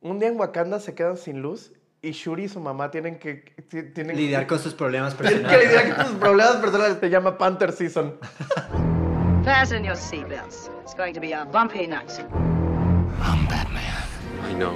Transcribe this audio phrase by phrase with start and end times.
[0.00, 3.34] Un día en Wakanda se quedan sin luz y Shuri y su mamá tienen que...
[3.68, 5.68] ti- Tienen Lidiar con sus problemas Tienen que personales.
[5.68, 6.98] lidiar con sus problemas personales.
[7.00, 8.14] Se llama Panther Season.
[9.44, 10.70] Fasten your seatbelts.
[10.82, 12.10] It's going to be a bumpy night.
[13.20, 14.04] I'm Batman.
[14.44, 14.74] I know.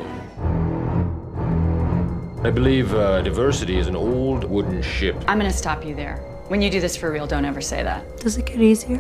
[2.45, 5.15] I believe uh, diversity is an old wooden ship.
[5.29, 6.17] I'm gonna stop you there.
[6.49, 8.03] When you do this for real, don't ever say that.
[8.19, 8.99] Does it get easier?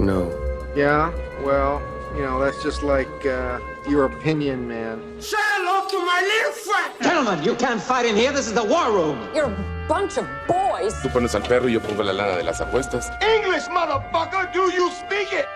[0.00, 0.28] No.
[0.74, 1.12] Yeah,
[1.44, 1.80] well,
[2.14, 3.58] you know, that's just like uh,
[3.88, 5.02] your opinion, man.
[7.02, 8.32] Gentlemen, you can't fight in here.
[8.32, 9.18] This is the war room.
[9.34, 10.94] You're a bunch of boys.
[11.02, 13.10] Tú pones al perro y yo pongo la lana de las apuestas.
[13.20, 14.52] English, motherfucker!
[14.52, 15.46] Do you speak it?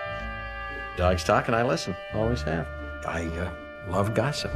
[0.97, 1.95] Dogs talk and I listen.
[2.15, 2.67] Always have.
[3.07, 3.51] I uh,
[3.93, 4.51] love gossip.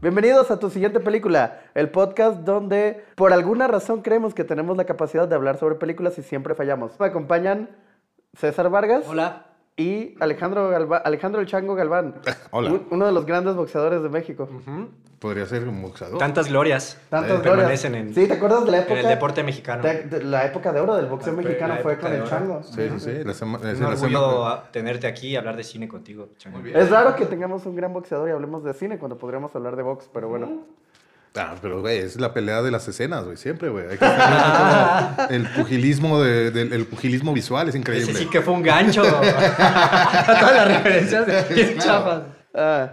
[0.00, 4.84] Bienvenidos a tu siguiente película, el podcast donde por alguna razón creemos que tenemos la
[4.84, 7.00] capacidad de hablar sobre películas y siempre fallamos.
[7.00, 7.70] Me acompañan
[8.34, 9.43] César Vargas Hola.
[9.76, 12.14] Y Alejandro, Galva- Alejandro El Chango Galván.
[12.50, 12.70] Hola.
[12.70, 14.48] Un- uno de los grandes boxeadores de México.
[15.18, 16.18] Podría ser un boxeador.
[16.18, 17.56] Tantas glorias Tantas eh, glorias.
[17.56, 18.92] permanecen en, Sí, ¿te acuerdas de la época?
[18.94, 19.82] en el deporte mexicano.
[19.82, 22.24] de- de la época de oro del boxeo La mexicano la fue con el.
[22.24, 22.62] Chango.
[22.62, 23.24] Sí, sí, sí.
[23.24, 26.28] La sema- Es un orgullo tenerte aquí y hablar de cine contigo.
[26.36, 26.58] Chango.
[26.66, 29.82] Es raro que tengamos un gran boxeador y hablemos de cine cuando podríamos hablar de
[29.82, 30.62] box, pero bueno.
[31.36, 33.36] Ah, pero, güey, es la pelea de las escenas, güey.
[33.36, 33.84] Siempre, güey.
[33.90, 38.12] Hay que estar como el pugilismo, de- del- el pugilismo visual es increíble.
[38.12, 39.02] Ese sí que fue un gancho.
[39.02, 42.22] Todas las referencias de chafas.
[42.54, 42.92] Ah,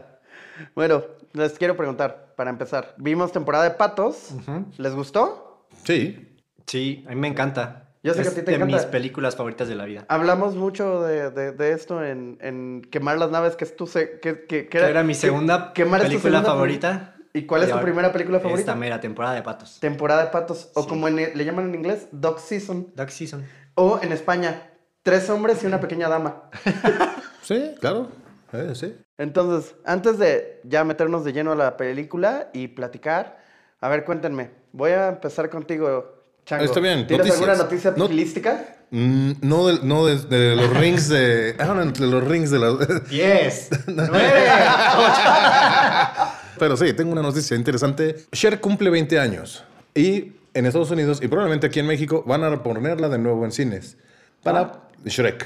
[0.75, 2.95] bueno, les quiero preguntar, para empezar.
[2.97, 4.29] Vimos temporada de Patos.
[4.77, 5.67] ¿Les gustó?
[5.83, 6.37] Sí.
[6.65, 7.89] Sí, a mí me encanta.
[8.03, 8.77] Yo sé que es a ti te de encanta.
[8.77, 10.05] mis películas favoritas de la vida.
[10.09, 13.85] Hablamos mucho de, de- de esto en, en Quemar las Naves, que es tu...
[13.85, 17.15] se- que, que, que Que era mi que- segunda película segunda favorita.
[17.33, 18.59] ¿Y cuál es tu primera película favorita?
[18.71, 19.79] Esta mera temporada de Patos.
[19.79, 20.69] Temporada de Patos.
[20.73, 20.89] O Sí.
[20.89, 22.87] como en- le llaman en inglés, Dog Season.
[22.95, 23.45] Duck Season.
[23.75, 24.67] O en España,
[25.03, 26.43] Tres hombres y una pequeña dama.
[27.41, 28.07] Sí, claro.
[28.53, 28.95] Eh, sí.
[29.17, 33.39] Entonces, antes de ya meternos de lleno a la película y platicar,
[33.79, 34.51] a ver, cuéntenme.
[34.73, 36.65] Voy a empezar contigo, Chango.
[36.65, 37.49] Está bien, ¿Tienes noticias.
[37.49, 38.63] alguna noticia No- pugilística?
[38.91, 41.55] Mm, no de, no de, de los rings de.
[41.59, 42.71] Ah, no, de los rings de la.
[43.09, 44.11] 10, 9,
[46.61, 48.17] Pero sí, tengo una noticia interesante.
[48.31, 49.63] Cher cumple 20 años
[49.95, 53.51] y en Estados Unidos y probablemente aquí en México van a ponerla de nuevo en
[53.51, 53.97] cines
[54.43, 55.43] para Shrek.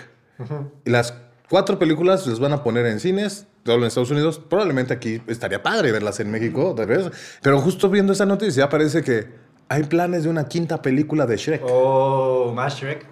[0.84, 1.14] Y las
[1.50, 4.40] cuatro películas las van a poner en cines, todo en Estados Unidos.
[4.50, 7.10] Probablemente aquí estaría padre verlas en México, tal vez.
[7.42, 9.28] Pero justo viendo esa noticia parece que
[9.70, 11.62] hay planes de una quinta película de Shrek.
[11.64, 13.06] Oh, más Shrek.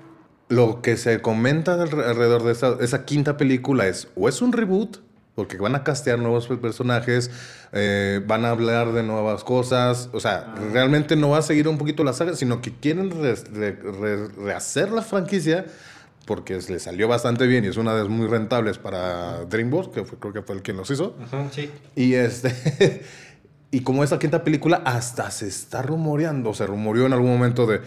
[0.49, 4.51] Lo que se comenta alre- alrededor de esa, esa quinta película es o es un
[4.51, 4.97] reboot,
[5.35, 7.31] porque van a castear nuevos pe- personajes,
[7.71, 11.77] eh, van a hablar de nuevas cosas, o sea, realmente no va a seguir un
[11.77, 15.65] poquito la saga, sino que quieren re- re- re- rehacer la franquicia
[16.25, 20.05] porque le salió bastante bien y es una de las muy rentables para DreamWorks, que
[20.05, 21.15] fue- creo que fue el quien los hizo.
[21.51, 21.69] Sí.
[21.95, 23.01] Y este.
[23.71, 27.81] y como esa quinta película hasta se está rumoreando, se rumoreó en algún momento de.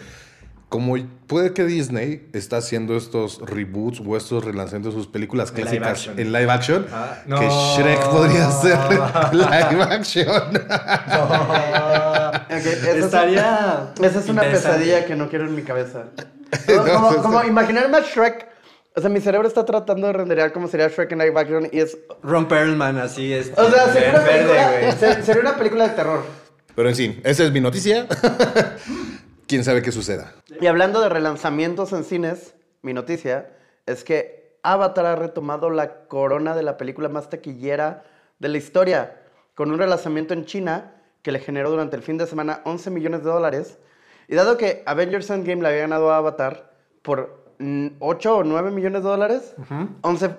[0.68, 0.96] Como
[1.28, 5.66] puede que Disney está haciendo estos reboots o estos relanzamientos de sus películas En live
[5.78, 6.18] clásicas action.
[6.18, 7.76] en live action, Ah, que no.
[7.76, 8.78] Shrek podría ser
[9.32, 10.28] live action.
[12.48, 13.92] Ok, esa es- Estaría.
[14.02, 16.06] Esa es una pesadilla que no quiero en mi cabeza.
[16.66, 17.48] Como, como- sí, como sí.
[17.48, 18.46] imaginarme a Shrek.
[18.96, 21.80] O sea, mi cerebro está tratando de renderear cómo sería Shrek en live action y
[21.80, 21.98] es...
[22.22, 23.52] Ron Perlman, así es.
[23.56, 26.22] O sea, sería una, película, sería una película de terror.
[26.74, 28.06] Pero en fin, esa es mi noticia.
[29.46, 30.34] Quién sabe qué suceda.
[30.60, 33.50] Y hablando de relanzamientos en cines, mi noticia
[33.86, 38.02] es que Avatar ha retomado la corona de la película más taquillera
[38.40, 39.22] de la historia,
[39.54, 43.22] con un relanzamiento en China que le generó durante el fin de semana 11 millones
[43.22, 43.78] de dólares.
[44.26, 48.72] Y dado que Avengers Endgame le había ganado a Avatar por mm, 8 o 9
[48.72, 49.54] millones de dólares,
[50.00, 50.30] 11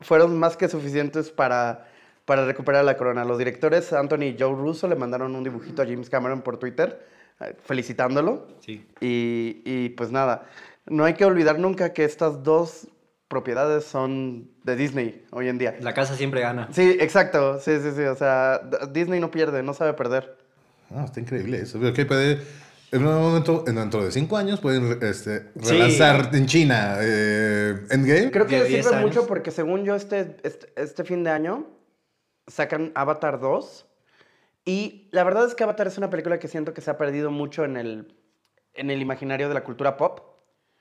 [0.00, 1.86] fueron más que suficientes para,
[2.24, 3.24] para recuperar la corona.
[3.24, 7.14] Los directores Anthony y Joe Russo le mandaron un dibujito a James Cameron por Twitter
[7.62, 8.46] felicitándolo.
[8.60, 8.86] Sí.
[9.00, 10.46] Y, y, pues nada,
[10.86, 12.88] no hay que olvidar nunca que estas dos
[13.28, 15.76] propiedades son de Disney hoy en día.
[15.80, 16.68] La casa siempre gana.
[16.72, 18.60] Sí, exacto, sí, sí, sí, o sea,
[18.92, 20.36] Disney no pierde, no sabe perder.
[20.90, 21.78] Ah, está increíble eso.
[21.80, 22.40] Pero que puede,
[22.92, 25.72] en un momento, en- dentro de cinco años, pueden este, Sí.
[25.72, 28.30] relanzar en China eh, Endgame.
[28.30, 29.08] Creo que De le 10 sirve años.
[29.08, 31.66] mucho porque según yo este, este, este fin de año
[32.46, 33.86] sacan Avatar 2
[34.66, 37.30] y la verdad es que Avatar es una película que siento que se ha perdido
[37.30, 38.14] mucho en el,
[38.74, 40.20] en el imaginario de la cultura pop.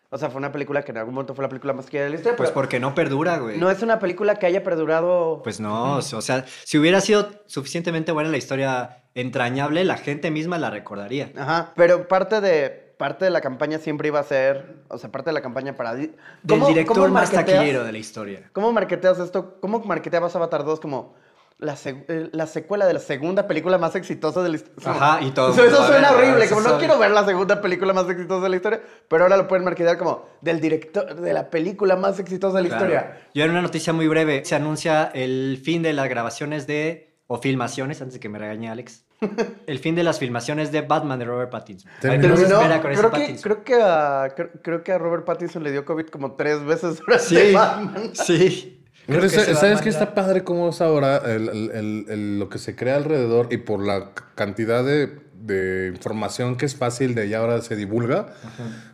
[0.09, 2.09] O sea, fue una película que en algún momento fue la película más querida de
[2.11, 3.57] la historia, Pues porque no perdura, güey.
[3.57, 5.41] no es una película que haya perdurado...
[5.43, 10.57] Pues no, o sea, si hubiera sido suficientemente buena la historia entrañable, la gente misma
[10.57, 11.31] la recordaría.
[11.35, 15.31] Ajá, pero parte de, parte de la campaña siempre iba a ser, o sea, parte
[15.31, 15.95] de la campaña para...
[15.95, 16.13] Del
[16.47, 18.49] ¿Cómo- director más taquillero de la historia.
[18.53, 19.57] ¿Cómo marketeas esto?
[19.59, 21.15] ¿Cómo marketeabas Avatar 2 como
[21.57, 24.91] la, eh, la secuela de la segunda película más exitosa de la historia.
[24.91, 26.79] Ajá, y todo Eso, suena ver, horrible, como no sabe.
[26.79, 29.97] quiero ver la segunda película más exitosa de la historia, pero ahora lo pueden marketear
[29.97, 32.85] como del director de la película más exitosa de la Claro.
[32.85, 33.17] historia.
[33.33, 37.37] Yo en una noticia muy breve, se anuncia el fin de las grabaciones de, o
[37.41, 39.05] filmaciones, antes de que me regañe Alex,
[39.67, 41.89] el fin de las filmaciones de Batman de Robert Pattinson.
[42.01, 42.35] Terminó.
[42.35, 43.37] con ese creo, que, Pattinson.
[43.43, 46.97] creo, que a, creo, creo que a Robert Pattinson le dio COVID como tres veces
[46.99, 48.09] durante Sí, Batman.
[48.13, 48.74] sí.
[49.07, 52.57] Pero que ese ¿Sabes qué está padre cómo es ahora el- el- el- lo que
[52.57, 57.39] se crea alrededor y por la cantidad de, de información que es fácil de ya
[57.39, 58.27] ahora se divulga?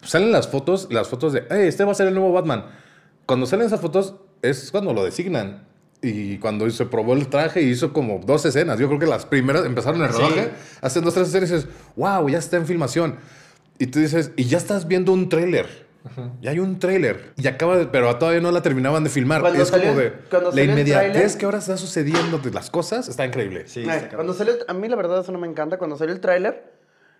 [0.04, 2.66] Salen las fotos, las fotos de, hey, este va a ser el nuevo Batman.
[3.26, 5.70] Cuando salen esas fotos es cuando lo designan.
[6.04, 8.80] Y cuando se probó el traje hizo como dos escenas.
[8.80, 10.18] Yo creo que las primeras empezaron el Sí.
[10.18, 10.50] rodaje,
[10.82, 13.18] hacen dos, tres escenas y dices, wow, ya está en filmación.
[13.78, 15.86] Y tú dices, y ya estás viendo un tráiler.
[16.42, 17.34] Ya hay un tráiler.
[17.38, 19.42] Y acaba de, pero todavía no la terminaban de filmar.
[19.42, 22.70] Cuando es salió- como de cuando la inmediatez tráiler- que ahora está sucediendo de las
[22.72, 23.68] cosas está increíble.
[23.68, 25.78] Sí, Ay, está cuando salió, a mí la verdad eso no me encanta.
[25.78, 26.72] Cuando salió el tráiler,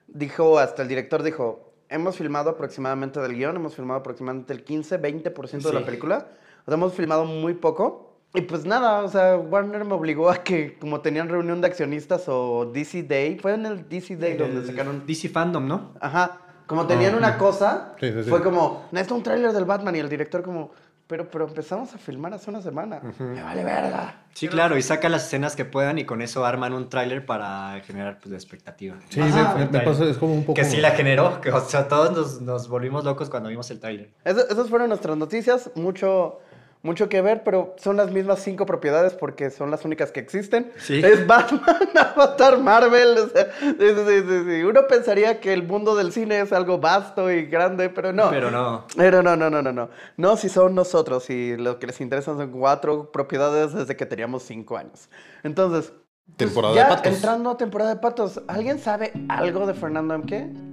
[0.08, 4.98] dijo, hasta el director dijo, hemos filmado aproximadamente del guion, hemos filmado aproximadamente el 15,
[4.98, 5.86] 20% de la Sí.
[5.86, 6.28] película.
[6.62, 8.08] O sea, hemos filmado muy poco.
[8.34, 12.24] Y pues nada, o sea, Warner me obligó a que como tenían reunión de accionistas
[12.28, 15.04] o DC Day, fue en el DC Day donde El sacaron...
[15.06, 15.92] DC Fandom, ¿no?
[16.00, 16.40] Ajá,
[16.72, 18.30] como tenían una cosa, Sí, sí, sí.
[18.30, 20.72] fue como, necesito un tráiler del Batman y el director como,
[21.06, 23.02] pero, pero empezamos a filmar hace una semana.
[23.20, 24.22] Me vale verga.
[24.34, 27.82] Sí, claro, y saca las escenas que puedan y con eso arman un tráiler para
[27.86, 28.96] generar pues, la expectativa.
[29.10, 29.56] Sí, Ajá.
[29.58, 30.54] me, me pasa, es como un poco...
[30.54, 33.82] Que sí la generó, que o sea, todos nos, nos volvimos locos cuando vimos el
[33.82, 34.14] tráiler.
[34.24, 36.40] Eso- esas fueron nuestras noticias, mucho,
[36.84, 40.72] mucho que ver, pero son las mismas cinco propiedades porque son las únicas que existen.
[40.78, 41.00] Sí.
[41.04, 41.62] Es Batman,
[41.96, 43.18] Avatar, Marvel.
[43.20, 44.64] o sea, sí, sí.
[44.64, 48.30] Uno pensaría que el mundo del cine es algo vasto y grande, pero no.
[48.32, 48.86] Pero no.
[48.98, 49.90] Pero no, no, no, no, no.
[50.18, 54.44] No, si son nosotros y lo que les interesa son cuatro propiedades desde que teníamos
[54.44, 55.10] cinco años.
[55.44, 57.14] Entonces, pues, Temporada ya de patos.
[57.16, 60.71] entrando a temporada de patos, ¿alguien sabe algo de Fernando M.K.?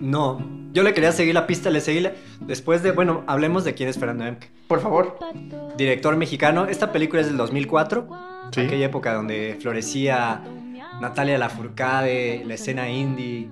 [0.00, 0.40] No,
[0.72, 3.88] yo le quería seguir la pista, le seguí la- después de, bueno, hablemos de quién
[3.88, 4.50] es Fernando Emke.
[4.68, 5.18] Por favor.
[5.76, 8.08] Director mexicano, esta película es del 2004,
[8.52, 8.60] Sí.
[8.62, 10.42] aquella época donde florecía
[11.00, 13.48] Natalia Lafourcade, la escena indie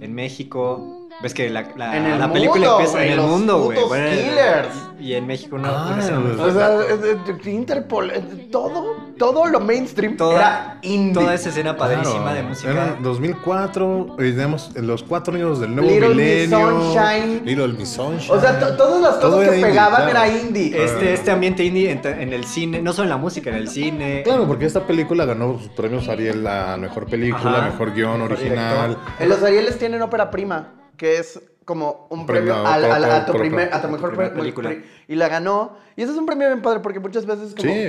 [0.00, 0.94] en México.
[1.20, 3.78] Ves que la, la- En el la película mundo, empieza en el los mundo, güey.
[3.88, 4.68] Bueno, killers.
[5.00, 5.68] Y en México no.
[5.68, 8.12] Ah, pues, O sea, Interpol,
[8.52, 11.12] todo, todo lo mainstream Toda- era indie.
[11.14, 12.70] Toda esa escena padrísima Claro, de música.
[12.70, 16.18] Era 2004, y tenemos en los cuatro años del nuevo Little Miss
[16.48, 16.80] milenio.
[16.80, 17.42] Sunshine.
[17.44, 18.36] Little Miss Sunshine.
[18.36, 20.10] O sea, to- todas las Todo cosas que indie, pegaban claro.
[20.10, 20.84] era indie.
[20.84, 23.68] Este, este ambiente indie en, en el cine, no solo en la música, en el
[23.68, 24.22] cine.
[24.24, 27.70] Claro, porque esta película ganó sus premios Ariel a mejor película, Ajá.
[27.70, 28.88] mejor guion Mejor original.
[28.88, 29.12] director.
[29.20, 33.26] En los Arieles tienen ópera prima, que es como un premio, Premio al- al- a,
[33.26, 34.70] tu primer, a tu mejor película.
[34.70, 35.76] pre- Y la ganó.
[35.96, 37.70] Y ese es un premio bien padre porque muchas veces como...
[37.70, 37.88] Sí,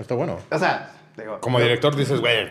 [0.00, 0.38] está bueno.
[0.50, 1.40] O sea, digo...
[1.40, 2.48] Como director dices, güey,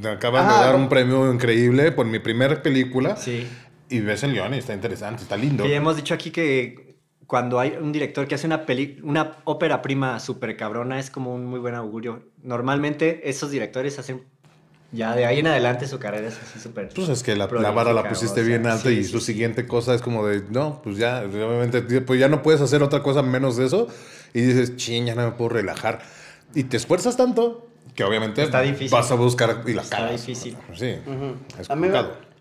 [0.00, 3.16] me acaban Ajá, de dar un premio increíble por mi primera película.
[3.16, 3.46] Sí.
[3.88, 5.66] Y ves el guion y está interesante, está lindo.
[5.66, 6.96] Ya hemos dicho aquí que
[7.26, 11.34] cuando hay un director que hace una peli una ópera prima súper cabrona es como
[11.34, 12.22] un muy buen augurio.
[12.42, 14.24] Normalmente esos directores hacen
[14.92, 16.88] ya de ahí en adelante su carrera es así súper.
[16.94, 19.10] Pues es que la, la vara la pusiste o sea, bien alta sí, y sí,
[19.10, 19.26] su sí.
[19.32, 23.02] siguiente cosa es como de, no, pues ya, obviamente, pues ya no puedes hacer otra
[23.02, 23.88] cosa menos de eso.
[24.32, 26.02] Y dices, ching, ya no me puedo relajar.
[26.54, 28.90] Y te esfuerzas tanto que obviamente Está difícil.
[28.90, 30.12] vas a buscar y la Está cagas.
[30.12, 30.56] difícil.
[30.74, 30.96] Sí,
[31.58, 31.88] es A mí,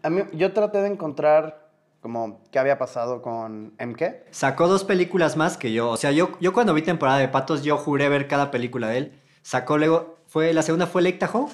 [0.04, 1.70] a mí, yo traté de encontrar
[2.02, 4.04] como qué había pasado con MK.
[4.32, 5.90] Sacó dos películas más que yo.
[5.90, 8.98] O sea, yo, yo cuando vi temporada de Patos, yo juré ver cada película de
[8.98, 9.12] él.
[9.42, 11.48] Sacó luego, fue, la segunda fue Lake Tahoe.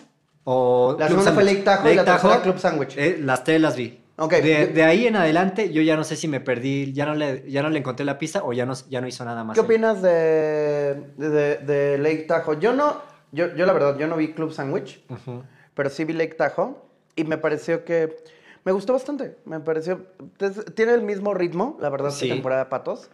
[0.44, 1.44] O La Club segunda fue.
[1.46, 2.98] Lake Tahoe y la tercera Tahoe, Club Sandwich.
[2.98, 4.01] eh, las tres las vi.
[4.24, 4.34] Ok.
[4.36, 7.44] De, de ahí en adelante, yo ya no sé si me perdí, ya no le,
[7.50, 9.56] ya no le encontré la pista o ya no, ya no hizo nada más.
[9.56, 12.60] ¿Qué opinas de, de, de Lake Tahoe?
[12.60, 13.02] Yo no,
[13.32, 15.44] yo, yo la verdad, yo no vi Club Sandwich, Ujú.
[15.74, 16.76] pero sí vi Lake Tahoe
[17.16, 18.16] y me pareció que
[18.64, 19.38] me gustó bastante.
[19.46, 20.06] Me pareció,
[20.76, 22.28] tiene el mismo ritmo, la verdad, Sí.
[22.28, 23.10] que temporada de Patos.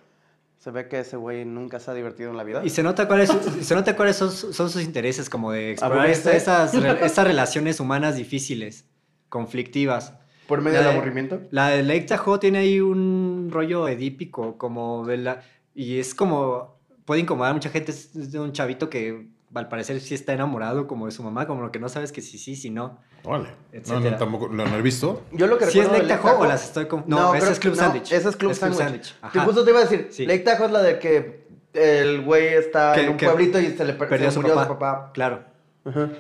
[0.60, 2.66] Se ve que ese güey nunca se ha divertido en la vida.
[2.66, 3.30] Y se nota cuáles,
[3.62, 8.16] se nota cuáles son, son sus intereses, como de explorar esta- esas, estas relaciones humanas
[8.18, 8.84] difíciles,
[9.30, 10.14] conflictivas.
[10.48, 11.42] Por medio La del de- aburrimiento.
[11.52, 15.42] La de Lake Tahoe tiene ahí un rollo edípico, como de la,
[15.76, 20.00] y es como, puede incomodar a mucha gente, es de un chavito que al parecer
[20.02, 22.56] sí está enamorado como de su mamá, como lo que no sabes que sí, sí,
[22.56, 23.00] sí, no.
[23.24, 23.50] Vale.
[23.88, 25.24] No, no, tampoco, lo no he visto.
[25.32, 27.60] Yo lo que ¿Sí es recuerdo Lake Tahoe o las estoy con- no, creo es
[27.60, 28.12] Club no, Sandwich.
[28.12, 29.16] Ese es Club Es Sandwich.
[29.34, 30.26] Que justo te iba a decir, Sí.
[30.26, 33.84] Lake Tahoe es la de que el güey está Que- en un pueblito y se
[33.86, 34.68] le per- Perdió a se su murió papá.
[34.68, 35.12] su papá.
[35.14, 35.44] Claro.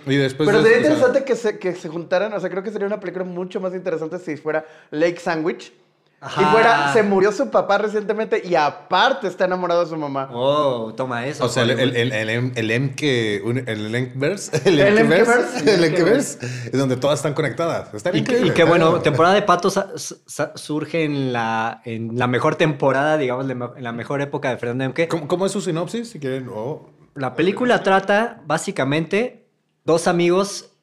[0.05, 2.71] Y después Pero de- sería interesante que se, que se juntaran, o sea, creo que
[2.71, 5.73] sería una película mucho más interesante si fuera Lake Sandwich,
[6.19, 6.41] Ajá.
[6.41, 10.27] Y fuera, se murió su papá recientemente y aparte está enamorado de su mamá.
[10.33, 11.45] Oh, toma eso.
[11.45, 13.35] O sea, el, el, el, el, el M que.
[13.67, 14.59] El Emkverse.
[14.67, 14.97] El El.
[14.97, 16.39] El Emkverse.
[16.65, 17.93] Es donde todas están conectadas.
[17.93, 18.47] Está Y, increíble.
[18.47, 23.19] y qué bueno, temporada de patos sa- sa- surge en la, en la mejor temporada,
[23.19, 25.07] digamos, en la mejor época de Fernando Emke.
[25.07, 26.09] ¿Cómo, cómo es su sinopsis?
[26.09, 26.49] Si quieren.
[26.51, 26.89] Oh.
[27.13, 29.46] La película trata básicamente
[29.87, 30.75] dos amigos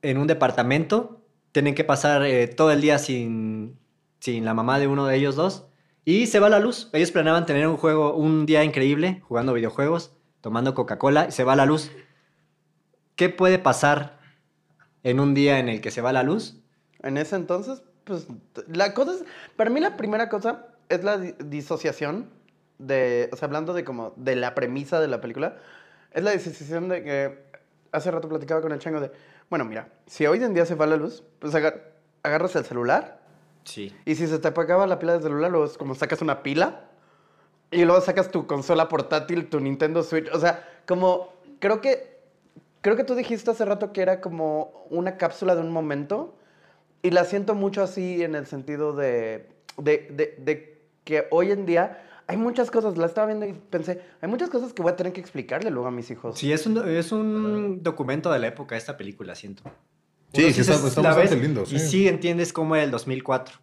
[0.00, 3.80] en un departamento, tienen que pasar eh, todo el día sin,
[4.20, 5.66] sin la mamá de uno de ellos dos
[6.04, 6.88] y se va la luz.
[6.92, 11.56] Ellos planeaban tener un juego, un día increíble jugando videojuegos, tomando Coca-Cola y se va
[11.56, 11.90] la luz.
[13.16, 14.20] ¿Qué puede pasar
[15.02, 16.62] en un día en el que se va la luz?
[17.02, 18.28] En ese entonces, pues,
[18.68, 19.24] la cosa es,
[19.56, 22.30] para mí la primera cosa es la di- disociación
[22.78, 25.58] de, o sea, hablando de como, de la premisa de la película,
[26.12, 27.51] es la disociación de que,
[27.92, 29.10] hace rato platicaba con el chango de,
[29.50, 31.80] bueno, mira, si hoy en día se va la luz, pues aga-
[32.22, 33.20] agarras el celular
[33.64, 33.94] Sí.
[34.04, 36.86] y si se te apagaba la pila del celular, luego es como sacas una pila
[37.70, 40.28] y luego sacas tu consola portátil, tu Nintendo Switch.
[40.32, 42.12] O sea, como creo que
[42.80, 46.34] creo que tú dijiste hace rato que era como una cápsula de un momento
[47.02, 51.64] y la siento mucho así en el sentido de, de, de- de que hoy en
[51.66, 54.96] día hay muchas cosas, la estaba viendo y pensé, hay muchas cosas que voy a
[54.96, 56.38] tener que explicarle luego a mis hijos.
[56.38, 59.62] Sí, es un, es un documento de la época esta película, siento.
[60.32, 61.78] Sí, que está- está bastante ves lindo, Y sí.
[61.78, 63.56] sí entiendes cómo era el 2004.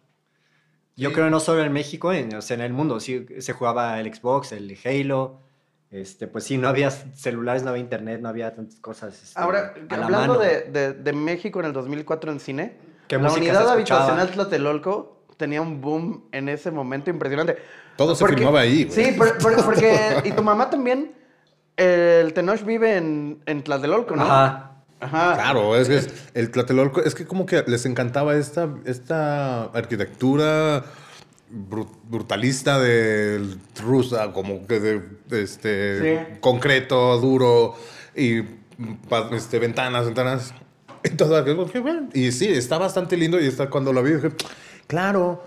[0.96, 1.14] Yo Sí.
[1.14, 3.00] creo no solo en México, en, o sea, en el mundo.
[3.00, 5.38] Sí, se jugaba el Xbox, el Halo.
[5.90, 9.20] Este, pues sí, no había celulares, no había internet, no había tantas cosas.
[9.22, 10.38] este, Ahora, a la hablando mano.
[10.38, 12.76] de, de- de México en el 2004 en cine,
[13.08, 17.56] ¿Qué la unidad habitacional Tlatelolco tenía un boom en ese momento impresionante.
[17.96, 19.04] Todo se Porque- filmaba ahí, güey.
[19.04, 20.22] Sí, por- por- porque...
[20.24, 21.12] Y tu mamá también,
[21.76, 24.22] el Tenoch vive en, en Tlatelolco, ¿no?
[24.24, 24.66] Ajá.
[25.00, 25.34] Ajá.
[25.34, 30.84] Claro, es que es- el Tlatelolco, es que como que les encantaba esta, esta arquitectura
[31.50, 36.38] bru- brutalista del rusa, como que de, de este Sí.
[36.40, 37.74] concreto, duro
[38.14, 38.42] y
[39.32, 40.54] este, ventanas, ventanas.
[41.82, 44.28] Bueno, y sí, está bastante lindo y está, cuando lo vi dije,
[44.86, 45.42] claro,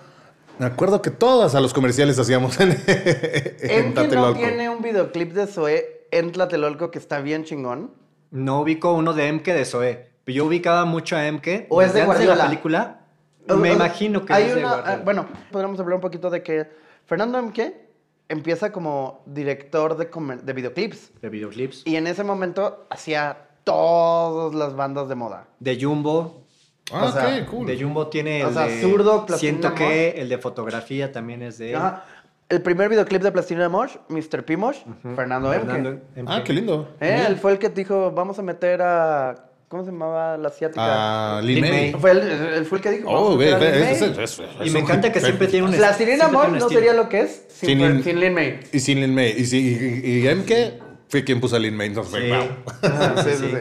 [0.60, 4.40] me acuerdo que todas a los comerciales hacíamos en, en ¿En que no Tlatelolco.
[4.40, 7.92] tiene un videoclip de Zoé en Tlatelolco que está bien chingón?
[8.32, 10.10] No ubico uno de Emke de Zoé.
[10.24, 11.68] Pero yo ubicaba mucho a Emke.
[11.70, 13.02] ¿O es de antes la película.
[13.50, 16.30] O- Me o- imagino que hay es de una- ah, Bueno, podríamos hablar un poquito
[16.30, 16.68] de que
[17.06, 17.90] Fernando Emke
[18.30, 21.12] empieza como director de, comer- de videoclips.
[21.22, 21.84] De videoclips.
[21.86, 25.46] Y en ese momento hacía todas las bandas de moda.
[25.60, 26.43] De Jumbo.
[26.92, 27.66] Ah, o sea, cool.
[27.66, 28.82] De Jumbo tiene O el sea, de...
[28.82, 31.76] Zurdo, Siento que el de fotografía también es de.
[31.76, 32.06] Ajá.
[32.50, 34.44] El primer videoclip de Plastilina Mosh, Mr.
[34.44, 34.58] P.
[34.58, 34.78] Mosh,
[35.16, 36.04] Fernando, Fernando Emke.
[36.20, 36.32] Emke.
[36.32, 36.90] Ah, qué lindo.
[37.00, 39.46] Eh, él fue el que dijo, vamos a meter a...
[39.70, 41.38] ¿Cómo se llamaba la asiática?
[41.38, 41.94] Ah, Lin May.
[41.94, 45.20] Fue él fue el que dijo, Oh, es- es- es- es Y me encanta que
[45.20, 45.74] siempre tiene un...
[45.74, 48.60] Siempre tiene Mosh no sería lo que es sin, Sin Fer- Lin- sin Lin May.
[48.72, 49.34] Y sin Lin May.
[49.36, 51.88] Y, sí, y, y, y MK fue quien puso a Lin May.
[51.88, 52.30] Entonces, Sí.
[52.30, 53.16] wow.
[53.24, 53.52] Sí, sí, Sí.
[53.52, 53.58] sí.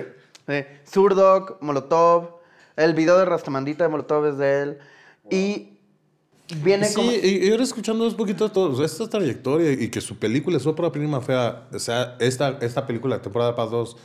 [0.48, 0.64] Sí.
[0.92, 2.41] Zurdok, Molotov,
[2.76, 4.78] el video de Rastamandita de Molotov es de él.
[5.30, 5.78] Y
[6.62, 7.10] viene Sí, como...
[7.12, 10.90] y, y ahora escuchando un poquito todo, esta trayectoria y que su película, su ópera
[10.92, 13.96] prima fea, o sea, esta, esta película, temporada Paz 2,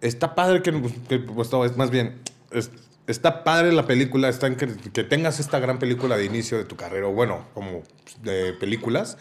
[0.00, 0.72] está padre que,
[1.08, 2.20] que, pues, no, es más bien,
[2.50, 2.70] es-
[3.06, 6.64] está padre la película, está en que, que tengas esta gran película de inicio de
[6.64, 7.82] tu carrera, bueno, como
[8.22, 9.16] de películas.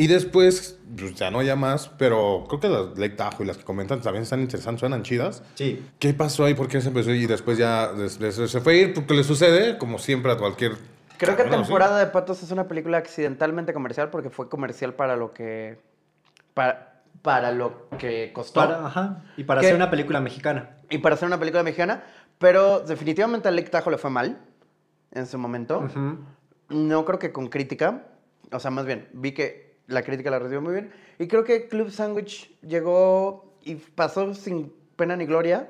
[0.00, 3.58] Y después, pues ya no ya más, pero creo que las Lake Tahoe y las
[3.58, 5.42] que comentan también están interesantes, suenan chidas.
[5.56, 5.86] Sí.
[5.98, 6.54] ¿Qué pasó ahí?
[6.54, 7.10] ¿Por qué se empezó?
[7.10, 10.72] Y después ya se fue a ir porque le sucede, como siempre a cualquier.
[11.18, 11.64] Creo que cabrón, ¿sí?
[11.66, 15.78] Temporada de Patos es una película accidentalmente comercial porque fue comercial para lo que...
[16.54, 18.58] Para, para lo que costó.
[18.58, 19.22] Para, ajá.
[19.36, 19.66] Y para ¿Qué?
[19.66, 20.78] hacer una película mexicana.
[20.88, 22.04] Y para hacer una película mexicana.
[22.38, 24.38] Pero definitivamente a Lake Tahoe le fue mal
[25.12, 25.86] en su momento.
[26.70, 28.06] No creo que con crítica.
[28.50, 30.90] O sea, más bien, vi que la crítica la recibió muy bien.
[31.18, 35.68] Y creo que Club Sandwich llegó y pasó sin pena ni gloria.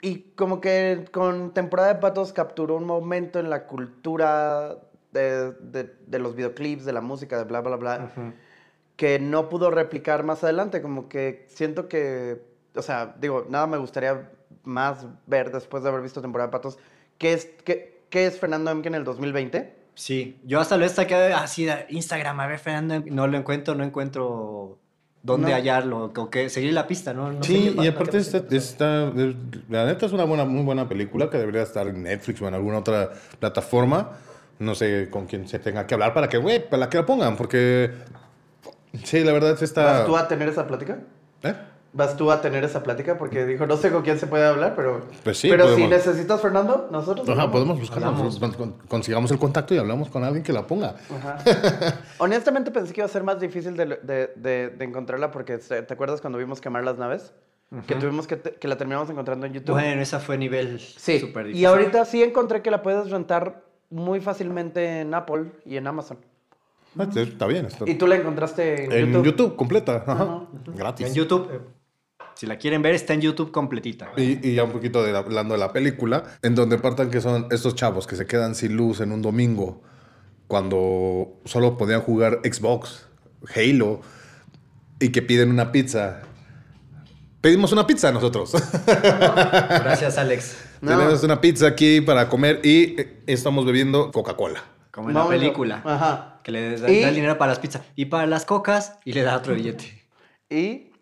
[0.00, 4.76] Y como que con temporada de patos capturó un momento en la cultura
[5.12, 8.10] de, de- de los videoclips, de la música, de bla, bla, bla,
[8.96, 10.82] que no pudo replicar más adelante.
[10.82, 12.42] Como que siento que,
[12.74, 14.30] o sea, digo, nada me gustaría
[14.62, 16.78] más ver después de haber visto temporada de patos.
[17.18, 19.83] ¿Qué es, qué, qué es Fernando Emke en el 2020?
[19.94, 20.38] Sí.
[20.44, 23.02] Yo hasta lo he sacado así de Instagram, a ver, Fernando.
[23.10, 24.78] No lo encuentro, no encuentro
[25.22, 25.54] dónde No.
[25.54, 26.12] hallarlo.
[26.16, 27.32] O que seguir la pista, ¿no?
[27.32, 28.56] No Sí, y aparte esta, pasa.
[28.56, 29.12] esta-
[29.70, 32.54] la neta es una buena, muy buena película que debería estar en Netflix o en
[32.54, 34.10] alguna otra plataforma.
[34.58, 37.36] No sé con quién se tenga que hablar para que, güey, para que la pongan,
[37.36, 37.90] porque
[39.02, 40.06] sí, la verdad es ¿Vas esta...
[40.06, 40.98] tú a tener esa plática?
[41.42, 41.54] ¿Eh?
[41.96, 44.74] Vas tú a tener esa plática porque dijo, no sé con quién se puede hablar,
[44.74, 45.06] pero...
[45.22, 47.28] Pues sí, Pero si necesitas, Fernando, nosotros...
[47.28, 47.88] Ajá, podemos
[48.56, 50.96] con- Consigamos el contacto y hablamos con alguien que la ponga.
[51.16, 51.38] Ajá.
[52.18, 55.82] Honestamente pensé que iba a ser más difícil de, de- de- de encontrarla porque ¿te
[55.82, 57.32] te acuerdas cuando vimos quemar las naves?
[57.86, 59.72] Que tuvimos que, te- que la terminamos encontrando en YouTube.
[59.72, 61.18] Bueno, esa fue nivel sí.
[61.18, 61.62] súper difícil.
[61.62, 66.18] Y ahorita sí encontré que la puedes rentar muy fácilmente en Apple y en Amazon.
[66.96, 67.66] Ah, Está bien.
[67.66, 69.24] está- Y tú la encontraste en, En YouTube.
[69.26, 70.04] YouTube, completa.
[70.06, 70.42] Ajá.
[70.76, 71.08] Gratis.
[71.08, 71.60] En YouTube, eh,
[72.34, 74.10] si la quieren ver, está en YouTube completita.
[74.16, 77.20] Y, y ya un poquito de la- hablando de la película, en donde partan que
[77.20, 79.82] son estos chavos que se quedan sin luz en un domingo
[80.46, 83.06] cuando solo podían jugar Xbox,
[83.54, 84.00] Halo,
[85.00, 86.22] y que piden una pizza.
[87.40, 88.52] Pedimos una pizza nosotros.
[88.86, 90.56] Gracias, Alex.
[90.80, 90.90] No.
[90.92, 94.62] Tenemos una pizza aquí para comer y eh, estamos bebiendo Coca-Cola.
[94.90, 95.40] Como en la Vámonos.
[95.40, 95.82] película.
[95.84, 96.40] Ajá.
[96.42, 97.82] Que le da, Y- da el dinero para las pizzas.
[97.96, 100.02] Y para las cocas, y le da otro billete.
[100.50, 100.92] ¿Y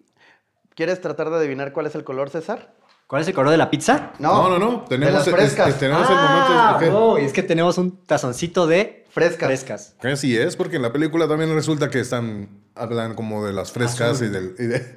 [0.83, 2.75] quieres tratar de adivinar cuál es el color, César?
[3.07, 4.13] ¿Cuál es el color de la pizza?
[4.19, 4.81] No, no, no.
[4.89, 5.69] Tenemos, las es- frescas.
[5.69, 6.91] es- tenemos el momento de Ah, escoger.
[6.93, 9.47] oh, y es que tenemos un tazoncito de Frescas.
[9.49, 9.95] frescas.
[10.01, 13.71] Que sí es, porque en la película también resulta que están, hablan como de las
[13.71, 14.97] frescas y, del, y de,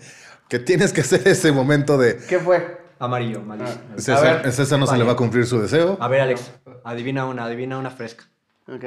[0.50, 2.82] que tienes que hacer ese momento de ¿Qué fue?
[2.98, 3.70] Amarillo, amarillo.
[3.98, 4.52] César, ver.
[4.54, 5.98] César no se le va a cumplir su deseo.
[6.00, 6.52] A ver, Alex,
[6.84, 8.24] adivina una, adivina una fresca.
[8.68, 8.86] Ok.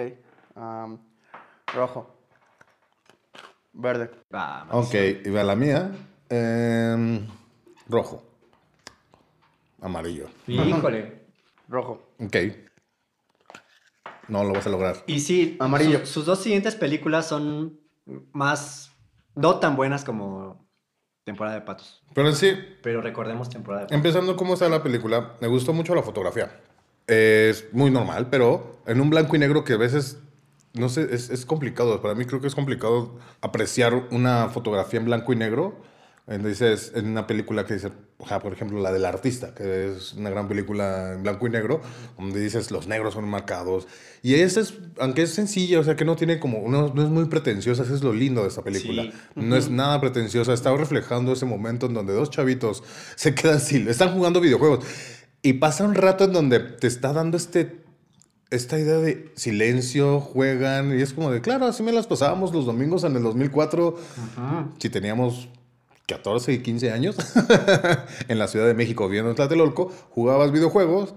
[0.56, 0.98] am,
[1.74, 2.12] rojo.
[3.74, 4.10] Verde.
[4.32, 5.92] Ah, Ok, y va la mía.
[6.28, 7.26] Em,
[7.88, 8.22] rojo.
[9.80, 10.26] Amarillo.
[10.46, 11.26] Híjole.
[11.68, 12.12] Rojo.
[12.18, 12.36] Ok.
[14.28, 14.96] No lo vas a lograr.
[15.06, 16.00] Y sí, Amarillo.
[16.00, 17.80] Sus, sus dos siguientes películas son
[18.32, 18.90] más,
[19.34, 20.66] no tan buenas como
[21.24, 22.02] Temporada de Patos.
[22.14, 23.96] Pero en sí, Pero recordemos Temporada de Patos.
[23.96, 26.60] empezando cómo está la película, me gustó mucho la fotografía.
[27.06, 30.18] Es muy normal, pero en un blanco y negro que a veces,
[30.74, 32.02] no sé, es, es complicado.
[32.02, 35.76] Para mí creo que es complicado apreciar una fotografía en blanco y negro.
[36.28, 39.88] En, dices, en una película que dice, o sea, por ejemplo, la del artista, que
[39.88, 41.80] es una gran película en blanco y negro,
[42.18, 43.88] donde dices los negros son marcados.
[44.22, 47.08] Y ese es, aunque es sencilla, o sea, que no tiene como, no, no es
[47.08, 49.04] muy pretenciosa, eso es lo lindo de esta película.
[49.04, 49.12] Sí.
[49.36, 52.82] No es nada pretenciosa, está reflejando ese momento en donde dos chavitos
[53.16, 54.84] se quedan sin, están jugando videojuegos.
[55.40, 57.88] Y pasa un rato en donde te está dando este
[58.50, 62.64] esta idea de silencio, juegan, y es como de, claro, así me las pasábamos los
[62.64, 63.96] domingos en el 2004,
[64.78, 65.48] si teníamos
[66.08, 67.16] 14 y 15 años,
[68.28, 71.14] en la Ciudad de México, viendo en Tlatelolco, jugabas videojuegos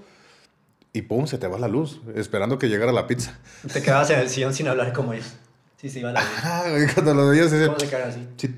[0.92, 3.40] y pum, se te va la luz, esperando que llegara la pizza.
[3.72, 5.34] Te quedabas en el sillón sin hablar como ellos.
[5.78, 6.30] Sí, sí, va la luz.
[6.44, 8.28] Ah, cuando lo veías, dices, ¿Cómo se así?
[8.36, 8.54] si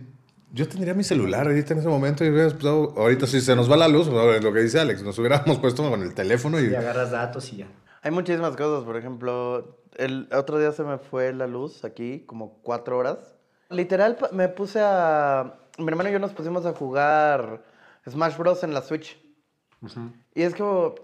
[0.51, 3.71] yo tendría mi celular ahorita en ese momento y hubieras empezado- ahorita si se nos
[3.71, 6.65] va la luz, lo que dice Alex, nos hubiéramos puesto con el teléfono y...
[6.71, 7.67] Y agarras datos y ya.
[8.01, 12.59] Hay muchísimas cosas, por ejemplo, el otro día se me fue la luz aquí, como
[12.63, 13.17] cuatro horas.
[13.69, 15.59] Literal, me puse a...
[15.77, 17.63] Mi hermano y yo nos pusimos a jugar
[18.09, 18.63] Smash Bros.
[18.63, 19.17] en la Switch.
[20.35, 20.95] Y es como...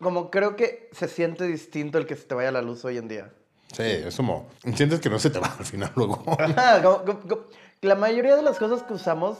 [0.00, 3.08] Como creo que se siente distinto el que se te vaya la luz hoy en
[3.08, 3.32] día.
[3.72, 6.22] Sí, es como, sientes que no se te va al final luego.
[6.38, 7.42] Ajá, como- como- como-
[7.80, 9.38] la mayoría de las cosas que usamos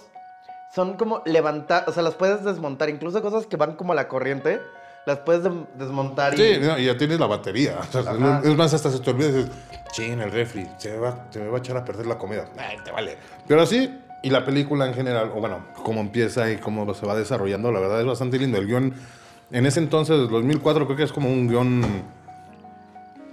[0.74, 4.08] son como levantar, o sea, las puedes desmontar, incluso cosas que van como a la
[4.08, 4.60] corriente,
[5.06, 5.42] las puedes
[5.76, 6.38] desmontar y...
[6.38, 7.78] Sí, no, y ya tienes la batería.
[7.78, 9.50] O sea, es más, hasta se te olvida y dices,
[9.92, 12.48] ching, el refri, se me, va, se me va a echar a perder la comida.
[12.58, 13.16] Ay, te vale.
[13.46, 17.14] Pero así, y la película en general, o bueno, cómo empieza y cómo se va
[17.16, 18.58] desarrollando, la verdad es bastante lindo.
[18.58, 18.94] El guion,
[19.50, 21.82] en ese entonces, 2004, creo que es como un guion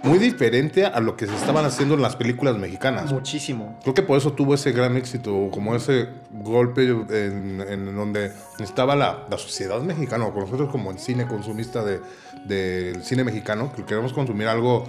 [0.02, 3.12] muy diferente a lo que se estaban haciendo en las películas mexicanas.
[3.12, 3.78] Muchísimo.
[3.82, 8.96] Creo que por eso tuvo ese gran éxito, como ese golpe en, en donde estaba
[8.96, 12.00] la, la sociedad mexicana, o con nosotros como el cine consumista de-
[12.46, 14.86] del cine mexicano, que queremos consumir algo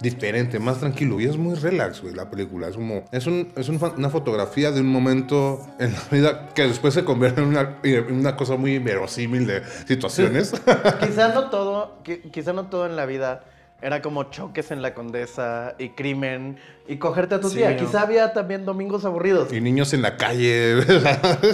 [0.00, 1.20] diferente, más tranquilo.
[1.20, 2.68] Y es muy relax, güey, la película.
[2.68, 6.62] Es como, es, un, es un una fotografía de un momento en la vida que
[6.62, 10.52] después se convierte en una, en una cosa muy inverosímil de situaciones.
[11.00, 13.44] Quizá no todo, qui- quizá no todo en la vida
[13.80, 16.58] era como choques en la condesa y crimen
[16.88, 17.70] y cogerte a tu Sí, tía.
[17.70, 17.76] no.
[17.76, 19.52] Quizá había también domingos aburridos.
[19.52, 20.80] y niños en la calle.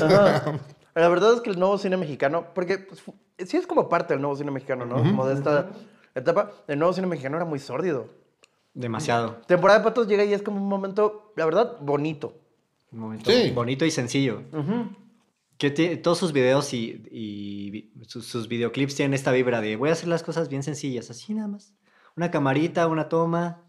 [0.03, 0.59] Ajá.
[0.95, 3.03] La verdad es que el nuevo cine mexicano, porque pues,
[3.49, 4.97] sí es como parte del nuevo cine mexicano, ¿no?
[4.97, 5.67] Como de esta
[6.15, 8.09] etapa, el nuevo cine mexicano era muy sórdido.
[8.75, 9.37] Demasiado.
[9.47, 12.35] Temporada de Patos llega y es como un momento, la verdad, bonito.
[12.93, 13.51] Un momento Sí.
[13.53, 14.43] bonito y sencillo.
[15.57, 20.09] Que todos sus videos y, sus, sus videoclips tienen esta vibra de voy a hacer
[20.09, 21.73] las cosas bien sencillas, así nada más.
[22.17, 23.63] Una camarita, una toma.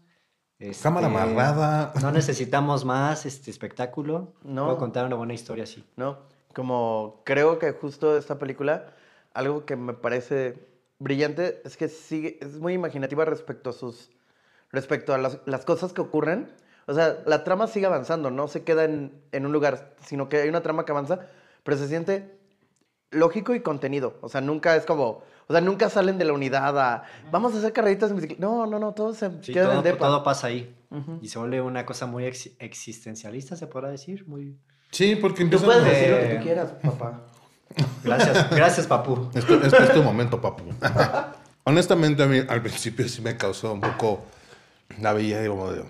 [0.58, 1.92] este, Cámara amarrada.
[2.02, 4.34] No necesitamos más este espectáculo.
[4.42, 4.64] No.
[4.64, 5.84] Puedo contar una buena historia así.
[5.96, 6.18] ¿no?
[6.54, 8.92] Como creo que justo esta película,
[9.34, 10.58] algo que me parece
[10.98, 14.10] brillante es que sigue, es muy imaginativa respecto a sus,
[14.76, 16.52] respecto a las, las cosas que ocurren.
[16.86, 20.36] O sea, la trama sigue avanzando, no se queda en, en un lugar, sino que
[20.42, 21.18] hay una trama que avanza,
[21.64, 22.38] pero se siente
[23.10, 24.18] lógico y contenido.
[24.20, 27.58] O sea, nunca es como, o sea, nunca salen de la unidad a, vamos a
[27.58, 28.40] hacer carreritas en bicicleta.
[28.40, 30.06] No, no, no, todos se Sí, quedan todo, en depa.
[30.06, 30.72] todo pasa ahí.
[30.90, 31.18] Ujú.
[31.20, 34.24] Y se vuelve una cosa muy ex- existencialista, se podrá decir.
[34.28, 34.56] Muy...
[34.92, 37.22] Sí, porque Tú puedes a- decir lo que Eh, tú quieras, papá.
[38.04, 39.28] Gracias, gracias, papu.
[39.34, 40.62] Este, este es tu momento, papu.
[41.64, 44.24] Honestamente, a mí al principio sí me causó un poco.
[45.00, 45.82] La veía y como de.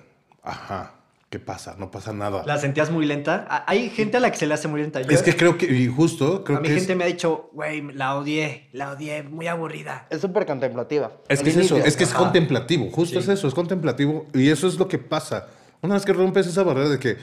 [0.43, 0.95] Ajá,
[1.31, 1.75] ¿qué pasa?
[1.79, 2.43] No pasa nada.
[2.47, 3.47] ¿La sentías muy lenta?
[3.49, 5.01] A- Hay gente a la que se le hace muy lenta.
[5.03, 5.67] Yo- Es que creo que.
[5.67, 6.75] Y justo, creo a mi que.
[6.75, 10.07] gente es, me ha dicho, güey, la odié, la odié, muy aburrida.
[10.11, 11.13] Es súper contemplativa.
[11.29, 11.89] es que es eso, inicio.
[11.89, 12.89] es que es contemplativo.
[12.91, 13.25] Justo Sí.
[13.31, 14.27] es eso, es contemplativo.
[14.35, 15.49] Y eso es lo que pasa.
[15.83, 17.17] Una vez que rompes esa barrera de que.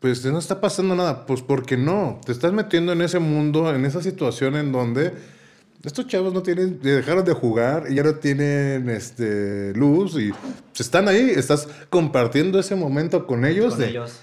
[0.00, 1.26] Pues no está pasando nada.
[1.26, 2.20] Pues porque no.
[2.26, 5.14] Te estás metiendo en ese mundo, en esa situación en donde.
[5.84, 10.80] Estos chavos no tienen, dejaron de jugar y ya no tienen este, luz y pues,
[10.80, 14.20] están ahí, estás compartiendo ese momento con ellos Con de, ellos.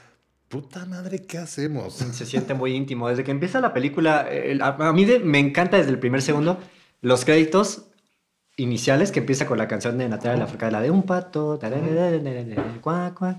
[0.47, 1.93] puta madre, ¿qué hacemos?
[2.13, 3.09] Se siente muy íntimo.
[3.09, 6.57] Desde que empieza la película, el- a, mí de- me encanta desde el primer segundo
[7.01, 7.87] los créditos
[8.55, 13.13] iniciales que empieza con la canción de Natalia Lafourcade, la de un pato, tarararararara, cuac,
[13.17, 13.37] cuac,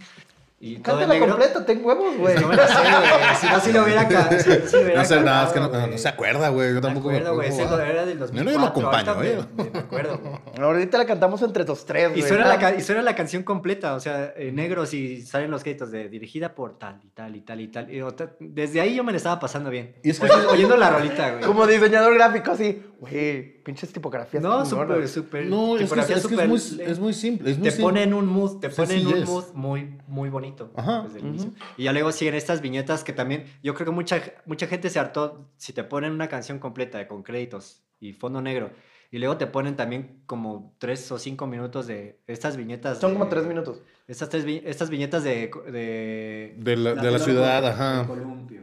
[0.62, 2.34] y Cántala completa, ten huevos, güey.
[2.38, 3.20] No me la sé, güey.
[3.40, 5.58] Si no, si lo hubiera, ca- si- si lo hubiera No sé nada, es que
[5.60, 6.68] no, cantado, no se acuerda, güey.
[6.68, 7.48] Yo Me tampoco acuerdo, güey.
[7.48, 8.44] Ese era del Yo 2004.
[8.44, 9.38] no lo acompaño, ¿eh?
[9.56, 10.34] me- me acuerdo, güey.
[10.60, 12.28] Ahorita la cantamos entre los tres, Y güey.
[12.28, 15.62] suena, la, Ah, y suena la canción completa, o sea, en negro, si salen los
[15.62, 17.90] créditos de dirigida por tal y tal y tal y tal.
[17.90, 18.02] y
[18.40, 19.94] desde ahí yo me la estaba pasando bien.
[20.02, 21.42] Y es que- oyendo, oyendo la rolita, güey.
[21.44, 22.82] Como diseñador gráfico, así.
[23.00, 24.42] Güey, pinches tipografías.
[24.42, 25.46] No, súper, súper.
[25.46, 27.50] No, es que, que muy, es muy simple.
[27.50, 27.82] Es muy te simple.
[27.82, 30.70] pone en un mood, te pone en un mood muy, muy bonito.
[30.76, 31.02] Ajá.
[31.04, 31.50] desde el inicio.
[31.76, 34.98] Y ya luego siguen estas viñetas que también, yo creo que mucha, mucha gente se
[34.98, 38.70] hartó, si te ponen una canción completa con créditos y fondo negro,
[39.12, 42.98] y luego te ponen también como tres o cinco minutos de estas viñetas.
[42.98, 43.82] Son de- como tres minutos.
[44.06, 45.50] Estas, tres vi- estas viñetas de...
[45.70, 48.00] De, De la- de la flor ciudad, ajá.
[48.02, 48.62] el columpio,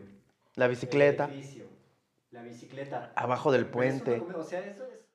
[0.55, 1.25] La el bicicleta.
[1.25, 1.66] edificio, la
[2.47, 3.11] bicicleta.
[3.15, 4.23] Abajo del puente.
[4.27, 5.07] no- o sea, eso es...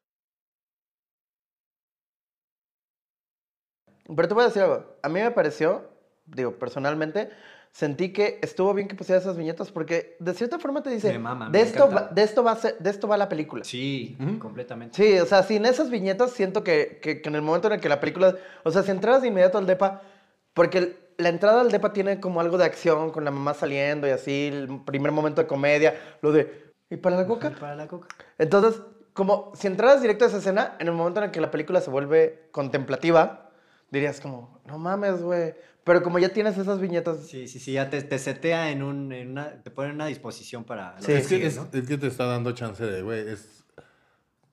[4.15, 4.85] Pero te voy a decir algo.
[5.03, 5.89] A mí me pareció,
[6.27, 7.31] digo, personalmente,
[7.71, 11.49] sentí que estuvo bien que pusiera esas viñetas porque de cierta forma te dice, mama,
[11.49, 13.65] de, esto va, de, esto va a ser- de esto va la película.
[13.65, 14.97] Sí, completamente.
[14.97, 17.81] Sí, o sea, sin esas viñetas siento que, que- que en el momento en el
[17.81, 20.03] que la película, o sea, si entras de inmediato al depa,
[20.53, 24.11] porque la entrada al depa tiene como algo de acción con la mamá saliendo y
[24.11, 27.51] así, el primer momento de comedia, lo de, ¿y para la coca?
[27.59, 28.09] Para la coca.
[28.39, 28.81] Entonces,
[29.13, 31.81] como si entraras directo a esa escena, en el momento en el que la película
[31.81, 33.51] se vuelve contemplativa,
[33.91, 35.55] dirías como, no mames, güey.
[35.85, 39.13] Pero como ya tienes esas viñetas, Sí, sí, sí, ya te, te setea en, un,
[39.13, 41.13] en una, te pone en una disposición para Sí.
[41.13, 41.69] Es que, sigue, es, ¿no?
[41.73, 43.59] es que te está dando chance de, güey, es...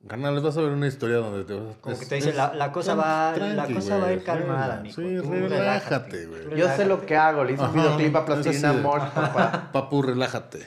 [0.08, 2.54] Carnal, vas a ver una historia donde te vas Como es- que te dice, la,
[2.54, 5.02] la cosa va, la cosa va a ir calmada, mijo.
[5.02, 6.58] Sí, Tú relájate, güey.
[6.58, 7.44] yo sé lo que hago.
[7.44, 9.70] Le hice un videoclip a Plastilina papá.
[9.74, 10.66] Papu, relájate.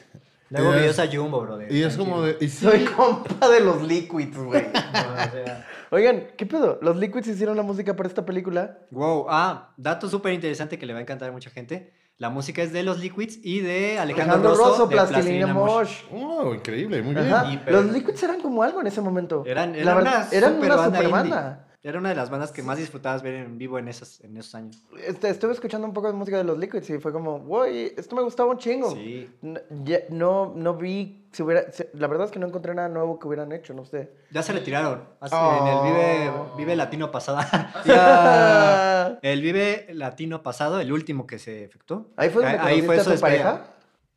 [0.53, 1.73] Le hago videos a Jumbo, brother.
[1.73, 2.37] Y es como de...
[2.41, 4.63] Y sí, Soy compa de los Liquids, güey.
[4.73, 6.79] No, o sea, Oigan, ¿qué pedo?
[6.83, 8.79] ¿Los Liquids hicieron la música para esta película?
[8.91, 11.93] Wow, ah, dato súper interesante que le va a encantar a mucha gente.
[12.19, 16.03] La música es de los Liquids y de Alejandro, Alejandro Rosso, Rosso, de Plastilina Mosh.
[16.13, 17.33] Oh, increíble, muy bien.
[17.33, 17.51] Ajá.
[17.53, 19.43] Y- pero- Los Liquids eran como algo en ese momento.
[19.47, 21.31] Eran, La eran verdad, una eran super una banda super indie.
[21.33, 21.67] banda.
[21.85, 24.55] Era una de las bandas que más disfrutabas ver en vivo en esos, en esos
[24.55, 24.85] años.
[25.05, 28.15] Este, estuve escuchando un poco de música de los Liquids y fue como, güey, esto
[28.15, 28.93] me gustaba un chingo.
[28.93, 29.29] Sí.
[29.43, 31.73] No, ya- no, no vi si hubiera.
[31.73, 34.13] si- la verdad es que no encontré nada nuevo que hubieran hecho, no sé.
[34.31, 35.03] Ya se retiraron.
[35.19, 35.59] Hace- Oh.
[35.61, 37.73] En el Vive, Vive Latino pasada.
[39.23, 42.07] El Vive Latino pasado, el último que se efectuó.
[42.17, 43.65] Ahí fue donde ahí fue conociste su a tu pareja.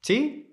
[0.02, 0.45] Sí.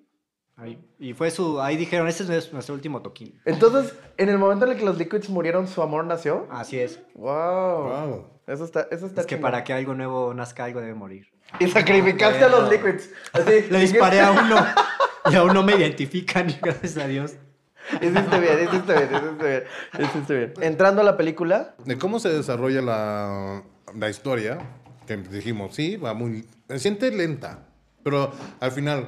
[0.56, 0.78] Ahí.
[0.98, 1.60] Y fue su.
[1.60, 3.40] Ahí dijeron, este es nuestro último toquín.
[3.44, 6.46] Entonces, en el momento en el que los Liquids murieron, su amor nació.
[6.50, 7.00] Así es.
[7.14, 7.84] Wow.
[7.84, 8.26] Wow.
[8.46, 11.28] Eso está, eso está Es que para que algo nuevo nazca, algo debe morir.
[11.58, 12.70] Y sacrificaste a los.
[12.70, 13.10] Liquids.
[13.32, 14.56] Así, Le disparé a uno
[15.30, 17.34] y aún no me identifican, gracias a Dios.
[18.00, 19.64] Hiciste bien, hiciste bien, hiciste bien.
[19.98, 20.54] Hiciste bien.
[20.60, 23.62] Entrando a la película, De cómo se desarrolla la,
[23.94, 24.58] la historia,
[25.06, 26.46] que dijimos, sí, va muy...
[26.68, 27.66] Se siente lenta,
[28.04, 29.06] pero al final,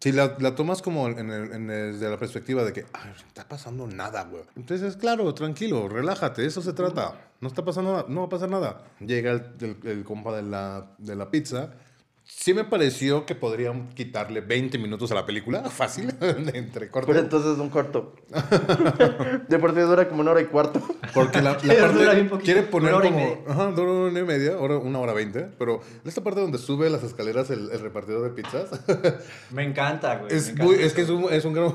[0.00, 3.10] si la, la tomas como en el- en el- desde la perspectiva de que, ay,
[3.10, 4.42] no está pasando nada, güey.
[4.56, 7.14] Entonces, claro, tranquilo, relájate, eso se trata.
[7.40, 8.84] No está pasando nada, no va a pasar nada.
[9.00, 11.70] Llega el, el- compa de la, de la pizza.
[12.32, 16.14] Sí me pareció que podrían quitarle 20 minutos a la película, fácil,
[16.54, 17.06] entre cortes.
[17.08, 18.14] pero entonces es un corto.
[19.48, 20.80] De por sí dura como una hora y cuarto.
[21.12, 23.24] Porque la, la parte bien poquito, quiere poner una hora y como.
[23.24, 23.38] media.
[23.46, 25.48] Ajá, dura una hora y media, hora- una hora veinte.
[25.58, 28.70] Pero esta parte donde sube las escaleras el, el repartidor de pizzas.
[29.50, 30.32] Me encanta, güey.
[30.34, 31.66] es, me muy, encanta es que es un, es un gran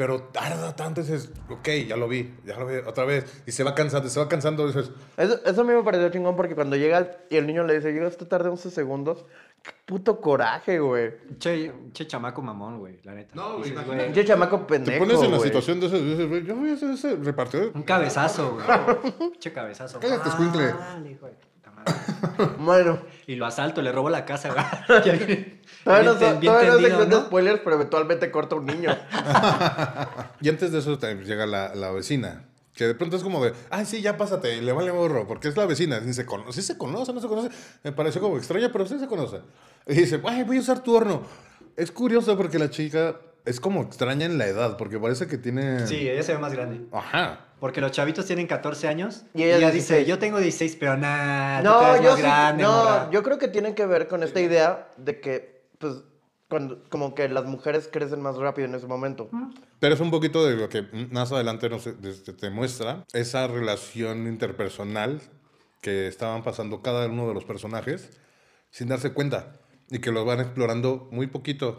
[0.00, 3.62] pero tarda tanto, dices, ok, ya lo vi, ya lo vi otra vez, y se
[3.62, 6.74] va cansando, se va cansando, dices, Eso, eso a mí me pareció chingón porque cuando
[6.74, 9.26] llega y el niño le dice, llegaste tarde 11 segundos,
[9.62, 11.12] qué puto coraje, güey.
[11.38, 13.34] Che, che chamaco mamón, güey, la neta.
[13.34, 14.04] No, güey, Dices, imagínate.
[14.06, 15.48] Pinche chamaco te pendejo, pones en la güey.
[15.50, 17.72] situación de ese, dices, güey, yo voy a hacer ese repartidor.
[17.74, 19.32] Un cabezazo, güey.
[19.38, 20.00] che cabezazo.
[20.00, 20.72] Cállate, escuincle.
[20.72, 21.49] Vale, de puta madre.
[22.58, 24.64] Bueno, Y lo asalto, le robo la casa, güey.
[25.04, 27.26] Ya bien- todavía no, bien- todavía no se tendido, ¿no?
[27.26, 28.96] spoilers, pero eventualmente corta un niño.
[30.40, 32.44] Y antes de eso también llega la, la vecina.
[32.74, 35.48] Que de pronto es como de, ay, sí, ya pásate, y le vale morro, porque
[35.48, 36.00] es la vecina.
[36.00, 37.50] Ni se conoce, sí se conoce, no se conoce.
[37.82, 39.40] Me pareció como extraña, pero sí se conoce.
[39.86, 41.22] Y dice, ay, voy a usar tu horno.
[41.76, 45.86] Es curioso porque la chica es como extraña en la edad, porque parece que tiene.
[45.86, 46.86] Sí, ella se ve más grande.
[46.92, 47.40] Ajá.
[47.60, 49.24] Porque los chavitos tienen 14 años.
[49.34, 49.98] Y Y ella ella, 16.
[50.00, 53.10] dice, yo tengo 16, pero nada, No, yo más sí- grande, no, morra".
[53.10, 55.96] yo creo que tienen que ver con esta idea de que, pues,
[56.48, 59.28] cuando, como que las mujeres crecen más rápido en ese momento.
[59.78, 61.92] Pero es un poquito de lo que más adelante nos, te,
[62.32, 65.20] te muestra, esa relación interpersonal
[65.80, 68.10] que estaban pasando cada uno de los personajes
[68.70, 69.52] sin darse cuenta
[69.90, 71.78] y que los van explorando muy poquito.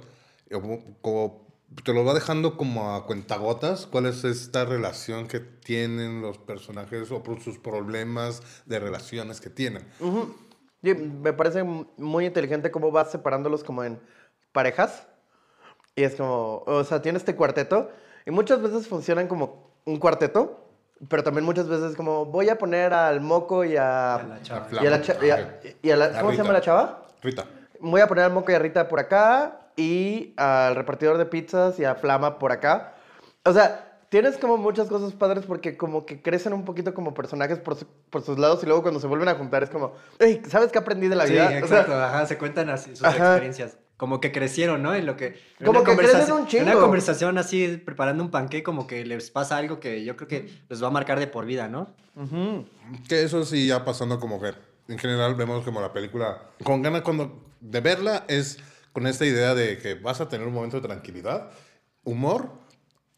[0.49, 0.53] Y
[1.01, 1.47] como
[1.83, 7.11] te lo va dejando como a cuentagotas cuál es esta relación que tienen los personajes
[7.11, 9.87] o por sus problemas de relaciones que tienen.
[9.99, 10.35] Ujú.
[10.83, 13.99] Sí, me parece muy inteligente cómo vas separándolos como en
[14.51, 15.07] parejas.
[15.95, 17.89] Y es como, o sea, tiene este cuarteto.
[18.25, 20.57] Y muchas veces funcionan como un cuarteto.
[21.09, 24.15] Pero también muchas veces como, voy a poner al moco y a...
[24.15, 24.67] A la chava.
[24.71, 26.43] y a la, cha- y a- y a la- La ¿Cómo se Rita.
[26.43, 27.07] llama la chava?
[27.23, 27.45] Rita.
[27.79, 29.60] Voy a poner al moco y a Rita por acá.
[29.81, 32.95] Y al repartidor de pizzas y a Flama por acá.
[33.43, 37.57] O sea, tienes como muchas cosas padres porque como que crecen un poquito como personajes
[37.57, 38.61] por, su- por sus lados.
[38.61, 41.25] Y luego cuando se vuelven a juntar es como, "Ey, ¿sabes qué aprendí de la
[41.25, 41.45] Sí, vida?
[41.45, 43.17] O sea, exacto, ajá, se cuentan así sus Ajá.
[43.17, 43.77] experiencias.
[43.97, 44.93] Como que crecieron, ¿no?
[44.95, 45.27] En lo que...
[45.59, 46.63] en Como una que crecen conversación- un chingo.
[46.63, 50.27] En una conversación así, preparando un panqué, como que les pasa algo que yo creo
[50.27, 51.89] que les va a marcar de por vida, ¿no?
[52.15, 52.65] ujú.
[53.07, 54.53] Que eso sí ya pasando como que
[54.87, 58.57] en general vemos como la película con ganas cuando de verla es
[58.93, 61.51] con esta idea de que vas a tener un momento de tranquilidad,
[62.03, 62.49] humor.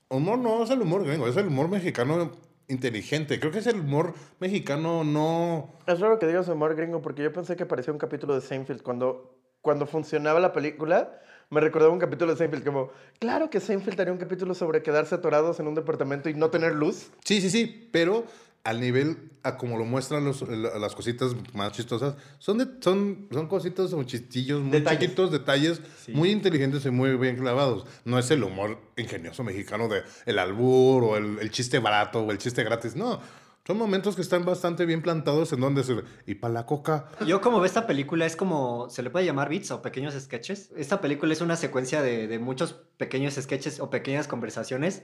[0.09, 2.31] Humor no es el humor gringo, es el humor mexicano
[2.67, 3.39] inteligente.
[3.39, 7.31] Creo que es el humor mexicano no Es raro que digas humor gringo porque yo
[7.31, 8.81] pensé que parecía un capítulo de Seinfeld.
[8.81, 13.99] Cuando, cuando funcionaba la película, me recordaba un capítulo de Seinfeld como, claro que Seinfeld
[13.99, 17.11] haría un capítulo sobre quedarse atorados en un departamento y no tener luz.
[17.23, 18.25] Sí, sí, sí, pero
[18.63, 23.27] al nivel, a como lo muestran los- la- las cositas más chistosas, son, de, son,
[23.29, 24.99] son cositas o chistillos muy Detalles.
[25.01, 25.81] chiquitos, detalles
[26.13, 27.85] muy inteligentes y muy bien clavados.
[28.05, 32.31] No es el humor ingenioso mexicano de el albur o el, el chiste barato o
[32.31, 33.19] el chiste gratis, no.
[33.65, 35.95] Son momentos que están bastante bien plantados en donde se...
[36.25, 37.09] Y para la coca...
[37.25, 40.71] Yo como veo esta película es como, se le puede llamar bits o pequeños sketches.
[40.75, 45.03] Esta película es una secuencia de, de muchos pequeños sketches o pequeñas conversaciones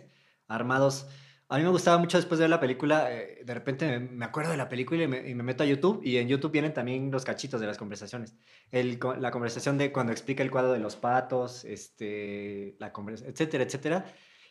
[0.49, 1.05] armados.
[1.51, 4.51] A mí me gustaba mucho después de ver la película, eh, de repente me, acuerdo
[4.51, 7.09] de la película y me, y me meto a YouTube y en YouTube vienen también
[7.09, 8.35] los cachitos de las conversaciones.
[8.71, 13.63] El, la conversación de cuando explica el cuadro de los patos, este, la conversa- etcétera,
[13.63, 14.05] etcétera.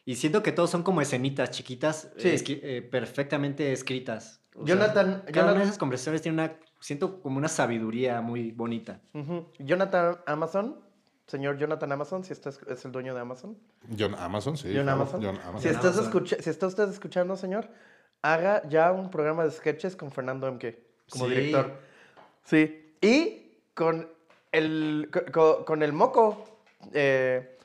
[0.04, 2.28] Y siento que todos son como escenitas chiquitas, Sí.
[2.30, 4.42] eh, eh, perfectamente escritas.
[4.56, 8.20] O sea, Jonathan- cada una Jonathan- de esas conversaciones tiene una, siento como una sabiduría
[8.22, 9.02] muy bonita.
[9.14, 9.52] Ujú.
[9.60, 10.80] Jonathan Amazon,
[11.28, 13.56] señor Jonathan Amazon, si este es, el dueño de Amazon.
[13.96, 14.72] John Amazon, sí.
[14.74, 15.22] John Amazon.
[15.22, 15.60] John Amazon.
[15.62, 17.68] Si, estás escucha- si está usted escuchando, señor,
[18.22, 20.74] haga ya un programa de sketches con Fernando MK
[21.10, 21.30] como Sí.
[21.30, 21.72] director.
[22.44, 22.94] Sí.
[23.00, 24.08] Y con
[24.52, 26.44] el, co- co- con, el moco.
[26.92, 27.57] eh,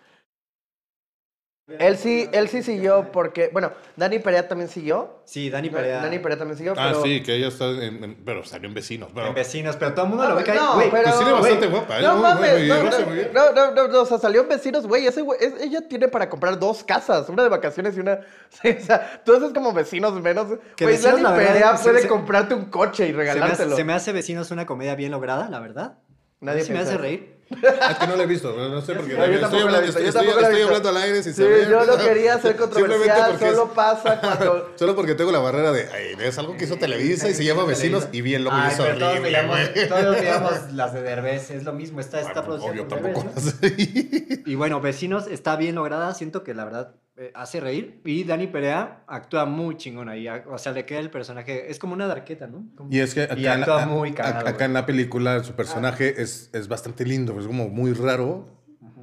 [1.80, 5.22] él sí, él sí siguió porque, bueno, Dani Perea también siguió.
[5.24, 6.02] Sí, Dani Perea.
[6.02, 7.04] Dani Perea también siguió, Ah, pero...
[7.04, 8.04] sí, que ella está en...
[8.04, 9.10] en- pero salió en Vecinos.
[9.16, 10.58] Pero, En vecinos, pero todo el mundo lo ve que hay.
[10.58, 11.04] No, güey, pero...
[11.04, 12.02] pues sí, bastante güey, guapa, ¿eh?
[12.04, 13.30] No Muy, mames, muy no, no, muy bien.
[13.34, 16.10] no, no, no, no, o sea, salió en vecinos, güey, ese güey, es- ella tiene
[16.10, 19.72] para comprar dos casas, una de vacaciones y una, sí, o sea, tú haces como
[19.72, 23.06] vecinos menos, Que güey, Vecinos, Dani la verdad, Perea se- puede se- comprarte un coche
[23.08, 23.76] y se me, hace, regalártelo.
[23.78, 25.98] se me hace vecinos una comedia bien lograda, la verdad.
[26.42, 27.02] Nadie Nadie me piensa hace eso.
[27.02, 27.33] reír.
[27.92, 29.14] Es que no la he visto, no sé por qué.
[29.14, 30.56] No, yo estoy tampoco la he hablando, visto, estoy, yo estoy- tampoco la he estoy
[30.64, 30.68] visto.
[30.78, 31.70] hablando al aire sin Sí, saber.
[31.70, 34.72] yo no quería ser controversial, es- solo pasa cuando...
[34.76, 37.64] Solo porque tengo la barrera de, ay, es algo que hizo Televisa y se llama
[37.66, 39.88] Vecinos y bien loco y es horrible, güey.
[39.90, 43.14] todos veíamos las de Derbez, es lo mismo, está, está Ah, producida Obvio, por Derbez,
[43.24, 43.40] tampoco.
[43.42, 43.52] ¿no?
[43.70, 44.44] Sí.
[44.46, 47.03] Y bueno, Vecinos está bien lograda, siento que la verdad eh,
[47.36, 48.02] hace reír.
[48.06, 51.94] Y Dani Perea actúa muy chingón ahí, o sea, le queda el personaje, es como
[51.94, 52.66] una darqueta, ¿no?
[52.76, 55.44] Como- Y es que acá, Y en, actúa la, muy cagado, acá en la película
[55.44, 58.48] su personaje es, es bastante lindo, es como muy raro,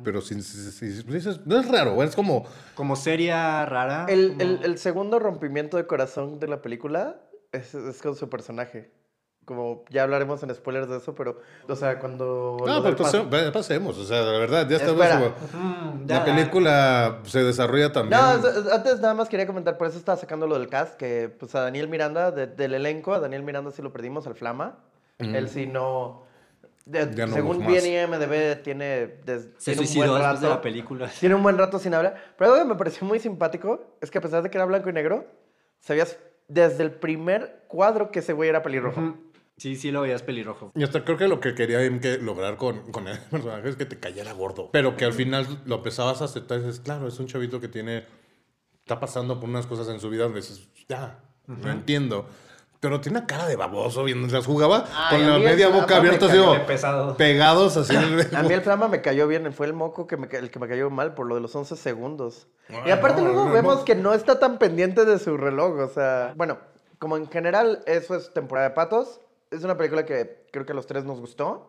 [0.02, 2.46] pero sin, sin- sin- dices, no es raro, es como...
[2.74, 4.06] Como seria, rara.
[4.08, 7.20] El, como- el, el segundo rompimiento de corazón de la película
[7.52, 8.90] es, es con su personaje.
[9.44, 12.56] Como ya hablaremos en spoilers de eso, pero, o sea, cuando...
[12.64, 13.98] No, pero paso- pase- pasemos.
[13.98, 14.78] O sea, la verdad, ya.
[14.78, 18.20] Mm, ya, La película se desarrolla también.
[18.20, 20.94] No, es- es- antes nada más quería comentar, por eso estaba sacando lo del cast,
[20.96, 24.34] que pues a Daniel Miranda, de- del elenco, a Daniel Miranda sí lo perdimos, al
[24.34, 24.78] Flama.
[25.18, 26.22] Él sí no...
[26.86, 27.84] de- Ya no según bien.
[27.84, 30.56] IMDB tiene, des- Se tiene un suicidó buen después de rato.
[30.56, 31.08] la película.
[31.20, 32.14] Tiene un buen rato sin hablar.
[32.38, 34.88] Pero algo que me pareció muy simpático es que a pesar de que era blanco
[34.88, 35.26] y negro,
[35.80, 36.16] sabías
[36.48, 39.14] desde el primer cuadro que ese güey era pelirrojo.
[39.60, 40.72] Sí, sí lo veías pelirrojo.
[40.74, 43.84] Y hasta creo que lo que quería que lograr con, con el personaje es que
[43.84, 44.70] te cayera gordo.
[44.72, 47.68] Pero que al final lo empezabas a aceptar y dices, claro, es un chavito que
[47.68, 48.06] tiene.
[48.78, 52.26] Está pasando por unas cosas en su vida donde dices, ya, lo entiendo.
[52.80, 56.26] Pero tiene una cara de baboso mientras jugaba Ay, con la media boca me abierta,
[56.28, 57.14] de pesado.
[57.18, 57.94] pegados así.
[58.34, 60.68] A mí el flama me cayó bien, fue el moco que me, el que me
[60.68, 62.48] cayó mal por lo de los 11 segundos.
[62.86, 63.84] y aparte no, luego no, vemos no.
[63.84, 66.56] que no está tan pendiente de su reloj, o sea, bueno,
[66.98, 69.20] como en general eso es temporada de patos,
[69.50, 71.68] es una película que creo que a los tres nos gustó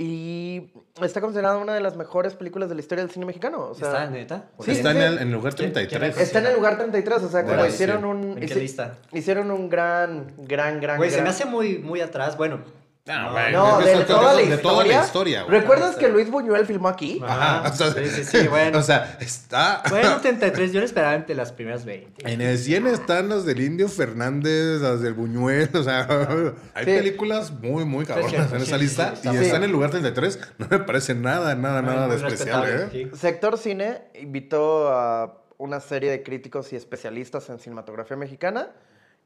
[0.00, 0.70] y
[1.02, 3.88] está considerada una de las mejores películas de la historia del cine mexicano, o sea,
[3.88, 4.44] ¿Está neta?
[4.60, 6.16] Sí, está sí, en el, en lugar ¿Quién- quién 33.
[6.16, 8.98] la está en el lugar 33, o sea, como hicieron un ¿En qué hici- lista?
[9.12, 12.36] hicieron un gran gran gran Güey, se me hace muy, muy atrás.
[12.36, 12.60] Bueno,
[13.08, 14.62] Ah, güey, No, es de, toda la de historia.
[14.62, 15.60] toda la historia, güey.
[15.60, 17.20] ¿Recuerdas que Luis Buñuel filmó aquí?
[17.26, 18.78] Ajá, o sea, Sí, sí, sí, bueno.
[18.78, 19.82] O sea, está.
[19.88, 20.72] bueno, 33.
[20.72, 22.30] Yo lo esperaba entre las primeras 20.
[22.30, 26.06] En el 100 están las del Indio Fernández, las del Buñuel, o sea,
[26.74, 26.90] hay Sí.
[26.90, 29.44] películas muy, muy cabronas en esa lista sí, y sí.
[29.44, 33.10] está en el lugar 33, no me parece nada, nada, nada Muy despreciable, ¿eh?
[33.14, 38.68] Sector Cine invitó a una serie de críticos y especialistas en cinematografía mexicana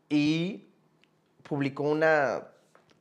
[0.08, 0.68] y
[1.42, 2.42] publicó una,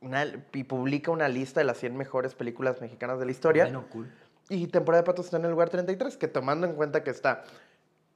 [0.02, 3.64] una- y publica una lista de las 100 mejores películas mexicanas de la historia.
[3.64, 4.10] Bueno, cool.
[4.48, 7.44] Y Temporada de Patos está en el lugar 33, que tomando en cuenta que está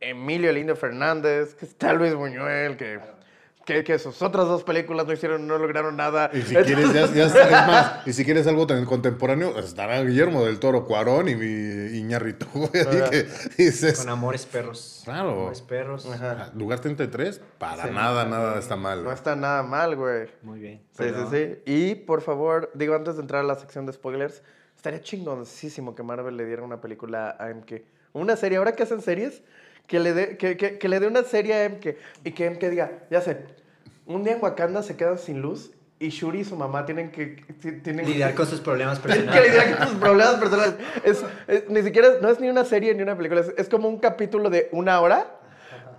[0.01, 3.01] Emilio Lindo Fernández, que está Luis Buñuel, que,
[3.67, 6.31] que, que sus otras dos películas no hicieron, no lograron nada.
[6.33, 10.01] Y si quieres, ya, ya está, es más, y si quieres algo tan contemporáneo, estará
[10.03, 13.27] Guillermo del Toro Cuarón y mi Iñarrito, que
[13.59, 15.03] dices, Con Amores Perros.
[15.05, 15.33] Claro.
[15.33, 16.07] Amores Perros.
[16.07, 16.51] Ajá.
[16.55, 17.91] lugar 33, para Sí.
[17.93, 19.03] nada, nada está mal.
[19.05, 20.29] No está nada mal, güey.
[20.43, 20.79] Muy bien.
[20.93, 21.63] Sí, Pero- sí, sí.
[21.67, 24.43] Y por favor, digo, antes de entrar a la sección de spoilers,
[24.77, 27.83] estaría chingoncísimo que Marvel le diera una película a MK.
[28.13, 29.43] Una serie, ahora que hacen series,
[29.87, 31.87] que le dé que, que- que le dé una serie a MK
[32.25, 33.39] y que MK diga, ya sé,
[34.07, 37.27] un día en Wakanda se quedan sin luz y Shuri y su mamá tienen que...
[37.61, 39.51] ti- Tienen Lidiar con sus problemas tienen que personales.
[39.53, 40.75] lidiar con sus problemas personales.
[41.05, 43.89] Es, es- ni siquiera, no es ni una serie ni una película, es, es como
[43.89, 45.27] un capítulo de una hora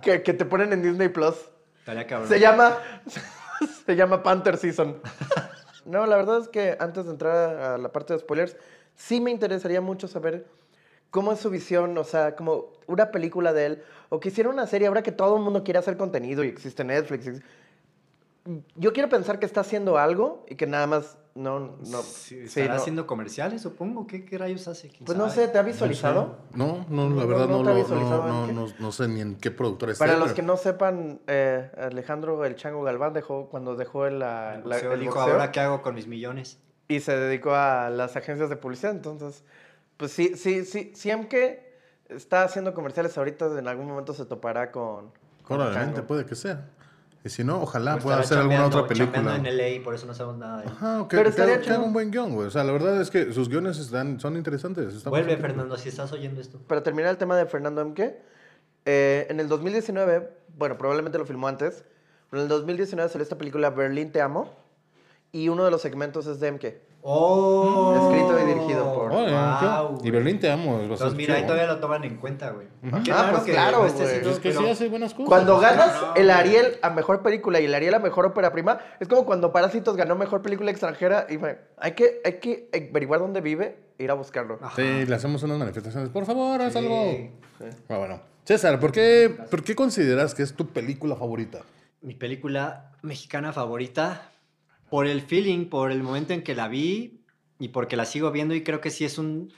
[0.02, 1.34] que, que te ponen en Disney Plus.
[1.80, 2.28] Estaría cabrón.
[2.28, 2.78] Se llama.
[3.86, 5.00] se llama Panther Season.
[5.84, 8.58] No, la verdad es que antes de entrar a la parte de spoilers,
[8.94, 10.44] sí me interesaría mucho saber
[11.10, 14.66] cómo es su visión, o sea, como una película de él, o que hiciera una
[14.66, 17.26] serie ahora que todo el mundo quiere hacer contenido y existe Netflix.
[17.26, 17.42] ex-
[18.76, 21.60] Yo quiero pensar que está haciendo algo y que nada más no.
[21.60, 22.80] no Sí, sí, ¿Estará no.
[22.80, 24.06] haciendo comerciales, supongo?
[24.06, 24.88] ¿Qué, qué rayos hace?
[24.88, 25.46] ¿Quién Pues no sabe?
[25.46, 26.38] sé, ¿te ha visualizado?
[26.54, 29.50] No, no, No, la verdad no no, no, no, no, no sé ni en qué
[29.50, 30.04] productor está.
[30.06, 34.54] Para los que no sepan, eh, Alejandro el Chango Galván dejó cuando dejó el, la-
[34.54, 35.32] El la- boxeo el dijo, boxeo.
[35.34, 36.58] ahora qué hago con mis millones.
[36.90, 38.92] y se dedicó a las agencias de publicidad.
[38.92, 39.44] Entonces,
[39.98, 41.74] pues sí, sí, sí, siempre
[42.08, 45.10] está haciendo comerciales ahorita, en algún momento se topará con,
[45.42, 46.70] con Probablemente puede que sea.
[47.24, 49.36] Y si no, ojalá O pueda hacer alguna otra película.
[49.36, 50.70] en LA, por eso no sabemos nada de él.
[50.70, 52.46] Ajá, o que, Pero estaría que haga un buen guion, güey.
[52.46, 54.94] O sea, la verdad es que sus guiones están, son interesantes.
[54.94, 56.58] están Vuelve, Fernando, si estás oyendo esto.
[56.66, 58.22] Para terminar el tema de Fernando Emke,
[58.84, 61.84] eh, en el 2019, bueno, probablemente lo filmó antes,
[62.30, 64.54] pero en el 2019 salió esta película Berlín Te Amo,
[65.32, 66.87] y uno de los segmentos es de Emke.
[67.02, 67.94] ¡Oh!
[68.10, 69.98] Escrito y dirigido por- Oye, Wow.
[70.04, 70.80] Y Berlín te amo.
[70.80, 72.66] es bastante Entonces, mira, ahí todavía lo toman en cuenta, güey.
[73.10, 74.08] Ah, pues que claro, no esté güey.
[74.10, 75.28] haciendo- Es que sí hace buenas cosas.
[75.28, 79.08] Cuando ganas el Ariel a mejor película y el Ariel a mejor ópera prima, es
[79.08, 83.40] como cuando Parásitos ganó mejor película extranjera y bueno, hay que, hay que averiguar dónde
[83.40, 84.58] vive e ir a buscarlo.
[84.76, 86.10] Sí, le hacemos unas manifestaciones.
[86.10, 86.78] Por favor, haz Sí.
[86.78, 87.30] algo.
[87.88, 88.20] Ah, bueno.
[88.44, 91.60] César, ¿por qué, ¿por qué consideras que es tu película favorita?
[92.00, 94.30] Mi película mexicana favorita,
[94.90, 97.20] por el feeling, por el momento en que la vi
[97.58, 99.52] y porque la sigo viendo y creo que sí es un,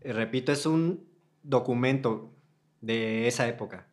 [0.00, 1.06] eh, repito, es un
[1.42, 2.32] documento
[2.80, 3.88] de esa época.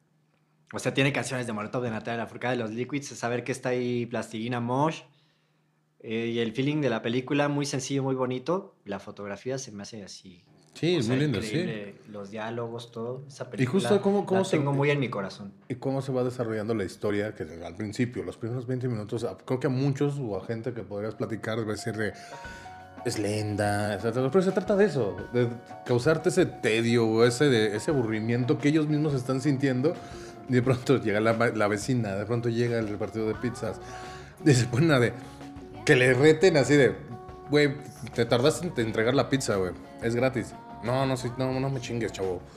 [0.73, 3.69] O sea, tiene canciones de Molotov, de Natalia Lafourcade, de los Liquids, saber que está
[3.69, 5.01] ahí Plastilina Mosh
[5.99, 8.75] eh, y el feeling de la película muy sencillo, muy bonito.
[8.85, 10.43] La fotografía se me hace así.
[10.73, 11.95] Sí, o es sea, muy linda, sí.
[12.09, 13.23] Los diálogos, todo.
[13.27, 15.53] Esa película justo cómo- cómo la se- tengo muy en mi corazón.
[15.69, 17.35] ¿Y cómo se va desarrollando la historia?
[17.35, 20.81] Que al principio, los primeros 20 minutos, creo que a muchos o a gente que
[20.83, 22.13] podrías platicar, va a decir de,
[23.05, 24.29] es lenta, etcétera.
[24.31, 25.47] Pero se trata de eso, de
[25.85, 29.93] causarte ese tedio o ese, de, ese aburrimiento que ellos mismos están sintiendo.
[30.49, 33.79] Y de pronto llega la, la vecina, de pronto llega el repartido de pizzas.
[34.45, 35.13] Y se ponen a de,
[35.85, 36.95] Que le reten así de,
[37.49, 37.73] güey,
[38.15, 39.71] te tardaste en entregar la pizza, güey.
[40.01, 40.53] Es gratis.
[40.83, 42.41] No, no, sí, no, no me chingues, chavo.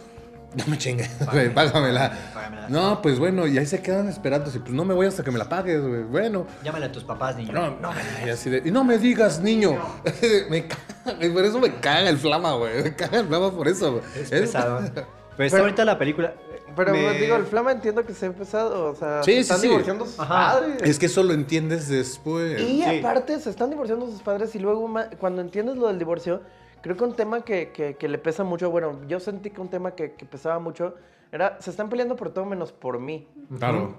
[0.55, 2.13] No me chingues, güey, págamela.
[2.33, 2.69] págamela.
[2.69, 4.51] No, pues bueno, y ahí se quedan esperando.
[4.51, 6.05] así, Pues no me voy hasta que me la pagues, güey.
[6.05, 6.47] Bueno.
[6.63, 7.53] Llámale a tus papás, niño.
[7.53, 7.91] No, no,
[8.25, 9.77] y así de, y no me digas, niño.
[10.51, 12.85] me caga, güey, por eso me caga el flama, güey.
[12.85, 14.05] Me caga el flama por eso, güey.
[14.15, 14.79] Es pesado.
[15.37, 16.35] Pero está Pero- ahorita la película.
[16.77, 19.41] Pero me- digo, el flama entiendo que se ha empezado, o sea, Sí, se sí,
[19.41, 19.67] están sí.
[19.67, 20.53] divorciando sus Ajá.
[20.61, 20.83] padres.
[20.85, 22.61] Es que eso lo entiendes después.
[22.61, 22.99] Y Sí.
[23.01, 24.89] aparte se están divorciando sus padres y luego
[25.19, 26.43] cuando entiendes lo del divorcio,
[26.85, 29.69] creo que un tema que, que- que le pesa mucho, bueno, yo sentí que un
[29.69, 30.95] tema que, que pesaba mucho
[31.33, 33.27] era, se están peleando por todo menos por mí.
[33.59, 33.95] Claro.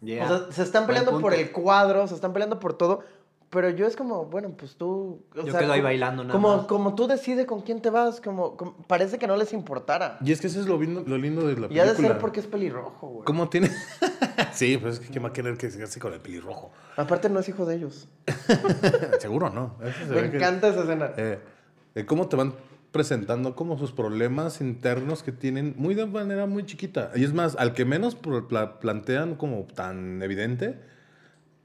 [0.00, 0.24] Yeah.
[0.24, 3.00] O sea, se están peleando por el cuadro, se están peleando por todo,
[3.50, 5.24] pero yo es como, bueno, pues tú...
[5.36, 6.66] o Yo sea, quedo ahí bailando nada como, más.
[6.66, 10.16] Como tú decides con quién te vas, como, como- parece que no les importara.
[10.24, 11.92] Y es que eso es lo, lindo- lo lindo de la Y ha película.
[11.92, 13.24] de ser porque es pelirrojo, güey.
[13.24, 13.68] ¿Cómo tiene?
[14.52, 16.70] sí, pues es que ¿quién va a querer que se hace con el pelirrojo?
[16.96, 18.08] Aparte no es hijo de ellos.
[19.18, 19.74] Seguro no.
[19.98, 21.10] Se Me ve que- encanta esa escena.
[21.16, 21.38] Eh,
[21.94, 22.54] eh, cómo te van
[22.92, 27.12] presentando como sus problemas internos que tienen muy de manera muy chiquita.
[27.14, 30.76] Y es más, al que menos pl- pla- plantean como tan evidente,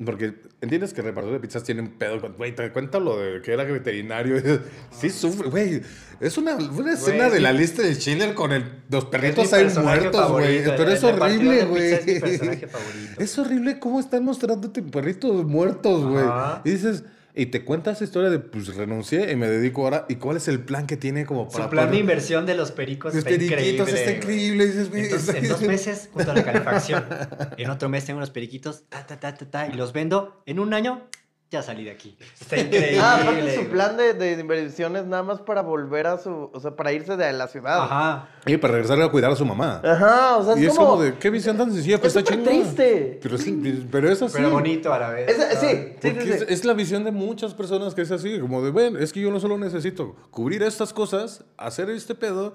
[0.06, 3.42] porque entiendes que el repartidor de pizzas tiene un pedo güey, te cuenta lo de
[3.42, 4.36] que era veterinario.
[4.92, 5.82] Sí, sufre, güey.
[6.20, 9.68] Es una, una escena es de la lista de Schindler con el, los perritos ahí
[9.82, 10.64] muertos, güey.
[10.64, 11.94] Pero es horrible, de güey.
[11.94, 12.42] es.
[13.18, 16.26] Es horrible cómo están mostrándote perritos muertos, güey.
[16.66, 17.04] Y dices,
[17.36, 20.06] y te cuenta esa historia de, pues renuncié y me dedico ahora.
[20.08, 22.72] ¿Y cuál es el plan que tiene como para Su plan de inversión de los
[22.72, 23.94] pericos Los está periquitos increíble.
[23.94, 24.66] está increíble.
[24.66, 27.06] Dices, Entonces, en dos meses, junto a la calefacción.
[27.58, 30.42] En otro mes tengo unos periquitos, ta, ta, ta, ta, ta, y los vendo.
[30.46, 31.08] En un año,
[31.52, 32.18] ya salí de aquí.
[32.42, 33.00] Está increíble.
[33.00, 36.60] Ah, aparte su plan de, de inversión es nada más para volver a su, o
[36.60, 37.84] sea, para irse de la ciudad.
[37.84, 38.28] Ajá.
[38.46, 39.80] Y para regresar a cuidar a su mamá.
[39.84, 42.18] Ajá, o sea, es, y es como, como de, qué visión tan sencilla, pues es
[42.24, 42.50] está chingón.
[42.50, 43.20] triste.
[43.22, 44.34] Pero, sí, pero es así.
[44.36, 45.30] Pero bonito a la vez.
[45.30, 46.46] Es- sí, sí, Porque sí, es, sí.
[46.50, 49.32] es la visión de muchas personas que es así, como de, bueno, es que yo
[49.32, 52.54] no solo necesito cubrir estas cosas, hacer este pedo,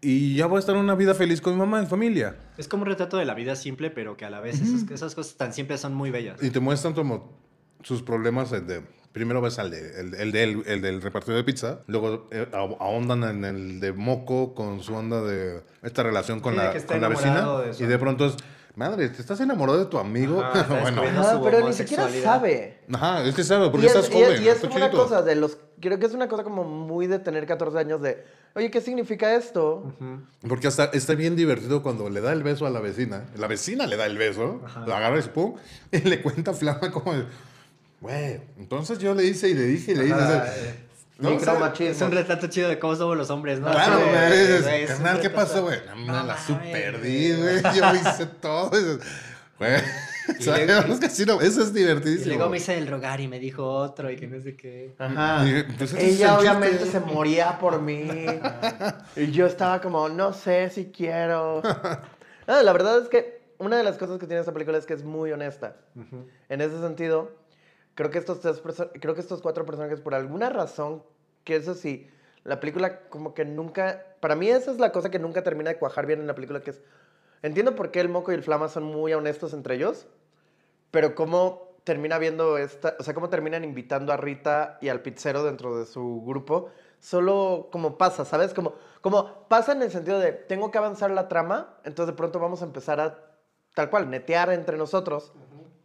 [0.00, 2.36] y ya voy a estar en una vida feliz con mi mamá en familia.
[2.56, 5.14] Es como un retrato de la vida simple, pero que a la vez esas, esas
[5.14, 6.40] cosas tan simples son muy bellas.
[6.42, 7.45] Y te muestran como
[7.82, 8.52] sus problemas.
[8.52, 11.80] el de- primero ves al de, el, el del, el del repartidor de pizza.
[11.86, 16.52] Luego eh, ah- ahondan en el de Moco con su onda de esta relación con
[16.52, 17.46] Sí, la, con la vecina.
[17.78, 18.34] y de pronto es,
[18.74, 20.42] madre, ¿te estás enamorado de tu amigo?
[20.44, 22.80] Ajá, bueno, Ajá, pero ni siquiera sabe.
[22.92, 24.42] ajá, es que sabe, porque y es, estás y es- joven.
[24.42, 25.02] y es una chiquito.
[25.04, 28.22] cosa de los, creo que es una cosa como muy de tener 14 años de,
[28.54, 29.94] oye, ¿qué significa esto?
[30.46, 33.24] Porque hasta está bien divertido cuando le da el beso a la vecina.
[33.38, 35.54] La vecina le da el beso, lo agarra y pum,
[35.90, 37.24] y le cuenta a Flama como, de,
[38.06, 40.14] güey, entonces yo le hice y le dije y le hice.
[40.14, 40.54] o sea,
[41.18, 41.30] ¿no?
[41.30, 41.90] Micromachismo.
[41.92, 43.70] Es un retrato chido de cómo somos los hombres, ¿no?
[43.70, 44.82] Claro, güey.
[44.82, 45.78] es Carnal, ¿qué retrato- pasó, güey?
[45.86, 47.10] No, me No la mames, super güey.
[47.12, 47.62] di, güey.
[47.76, 48.70] Yo hice todo.
[49.58, 49.72] Güey.
[50.38, 52.34] Y Sabemos que sí, no, eso es Y divertidísimo.
[52.34, 54.94] luego me hice el rogar y me dijo otro y que no sé qué.
[54.98, 55.48] Ajá.
[55.48, 56.28] Y, pues, Ella chiste.
[56.28, 58.08] obviamente se moría por mí.
[59.16, 61.62] y yo estaba como, no sé si quiero.
[61.64, 64.94] Ah, la verdad es que una de las cosas que tiene esta película es que
[64.94, 65.76] es muy honesta.
[66.48, 67.30] En ese sentido,
[67.96, 68.62] creo que estos tres
[69.00, 71.02] creo que estos cuatro personajes, por alguna razón,
[71.42, 72.08] que eso sí,
[72.44, 74.04] la película como que nunca.
[74.20, 76.60] Para mí, esa es la cosa que nunca termina de cuajar bien en la película,
[76.60, 76.80] que es.
[77.42, 80.06] Entiendo por qué el moco y el flama son muy honestos entre ellos,
[80.90, 85.44] pero cómo termina viendo esta, o sea, cómo terminan invitando a Rita y al pizzero
[85.44, 88.52] dentro de su grupo, solo como pasa, ¿sabes?
[88.52, 92.40] Como, como pasa en el sentido de, tengo que avanzar la trama, entonces de pronto
[92.40, 93.18] vamos a empezar a,
[93.74, 95.32] tal cual, netear entre nosotros,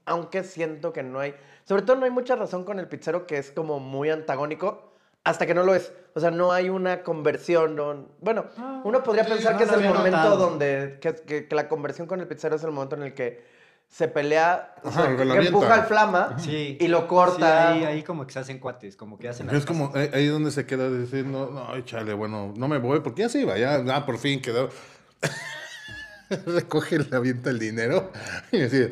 [0.06, 1.36] aunque siento que no hay,
[1.66, 4.94] sobre todo no hay mucha razón con el pizzero que es como muy antagónico,
[5.24, 5.94] hasta que no lo es.
[6.16, 7.76] O sea, no hay una conversión.
[7.76, 8.46] no- bueno,
[8.84, 10.38] uno podría pensar no que es el momento notado.
[10.38, 13.46] donde, que, que- que la conversión con el pizzero es el momento en el que
[13.88, 16.78] se pelea, o sea, que empuja al flama Sí.
[16.80, 17.74] y lo corta.
[17.74, 20.28] Sí, ahí, ahí como que se hacen cuates, como que hacen Es como ahí ahí
[20.28, 23.84] donde se queda diciendo, no, échale, bueno, no me voy, porque ya se iba, ya,
[23.94, 24.70] ah, por fin quedó.
[26.46, 28.12] Recoge, le avienta el dinero
[28.52, 28.90] y así,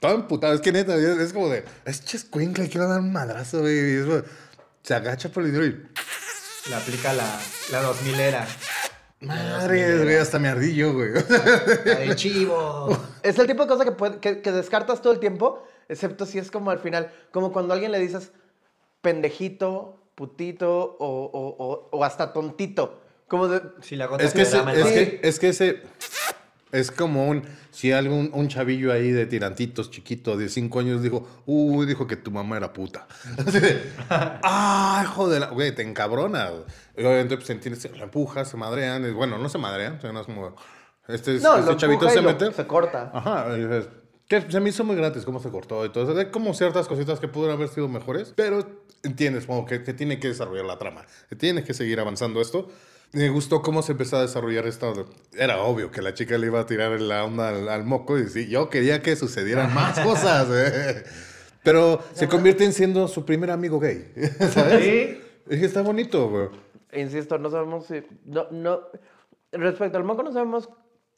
[0.00, 0.54] todo emputado.
[0.54, 3.76] Es que neta, es, es como de, es chescuincla, le quiero dar un madrazo, güey.
[3.76, 4.22] y es como-
[4.82, 7.38] se agacha por el dinero y, Le aplica la,
[7.72, 8.46] la 2000 era.
[9.20, 11.10] madre, güey, hasta me ardí yo, güey.
[11.84, 12.96] La de chivo.
[13.22, 16.38] Es el tipo de cosa que, puede- que, que descartas todo el tiempo, excepto si
[16.38, 18.30] es como al final, como cuando a alguien le dices
[19.02, 23.00] pendejito, putito o, o- o- o hasta tontito.
[23.28, 25.82] Como de, Sí, la Es que, ese, es, que, es que ese
[26.72, 31.26] es como un, si algún un chavillo ahí de tirantitos chiquito de 5 años dijo,
[31.46, 33.06] uy, dijo que tu mamá era puta.
[33.46, 36.50] Así de, ah, hijo de la, güey, te encabrona.
[36.96, 40.26] Y obviamente, pues, entiendes, se la empuja, se madrean, bueno, no se madrean, no es
[40.26, 40.54] como,
[41.08, 42.52] este, no, este chavito se lo- mete.
[42.52, 43.10] se corta.
[43.14, 43.88] Ajá, y dices,
[44.28, 46.18] Que se me hizo muy gratis cómo se cortó y todo eso.
[46.18, 48.66] Hay como ciertas cositas que pudieron haber sido mejores, pero
[49.02, 51.06] entiendes, como que, que tiene que desarrollar la trama.
[51.30, 52.68] Que tiene que seguir avanzando esto.
[53.12, 54.92] Me gustó cómo se empezó a desarrollar esta...
[55.32, 58.28] Era obvio que la chica le iba a tirar la onda al, al moco y
[58.28, 60.48] sí, yo quería que sucedieran más cosas.
[60.50, 61.04] eh.
[61.62, 64.12] Pero se convierte en siendo su primer amigo gay.
[64.52, 64.84] ¿Sabes?
[64.84, 65.20] Sí.
[65.48, 66.48] Es que está bonito, güey.
[66.92, 68.02] Insisto, no sabemos si.
[68.24, 68.80] No, no.
[69.52, 70.68] Respecto al moco, no sabemos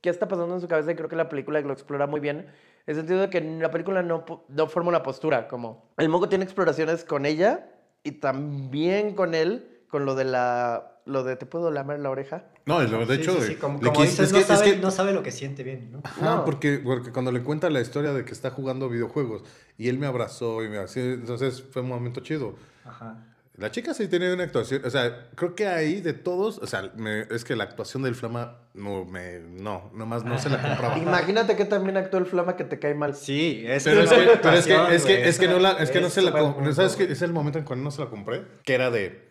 [0.00, 2.38] qué está pasando en su cabeza y creo que la película lo explora muy bien.
[2.38, 2.46] En
[2.86, 5.46] el sentido de que la película no, no forma una postura.
[5.48, 7.68] Como el moco tiene exploraciones con ella
[8.02, 10.89] y también con él, con lo de la.
[11.06, 12.44] Lo de te puedo lamer la oreja.
[12.66, 14.76] No, lo- de Sí, hecho, sí, de- sí, como, dices, no, que- es sabe, que-
[14.78, 16.00] no sabe lo que siente bien, ¿no?
[16.04, 16.44] Ajá, No.
[16.44, 19.42] porque, porque cuando le cuenta la historia de que está jugando videojuegos
[19.78, 22.54] y él me abrazó y me así, entonces fue un momento chido.
[22.84, 23.26] Ajá.
[23.56, 26.90] La chica sí tiene una actuación, o sea, creo que ahí de todos, o sea,
[26.96, 30.96] me- es que la actuación del Flama no, me, no, nomás no se la compraba.
[30.98, 33.14] Imagínate que también actuó el flama que te cae mal.
[33.14, 35.90] Sí, es Pero es que, pero es que, es que, es que no la, es
[35.90, 36.30] que no se la,
[36.72, 37.04] ¿sabes qué?
[37.04, 37.12] güey.
[37.12, 39.28] Es el momento en cuando no se la compré, que era de,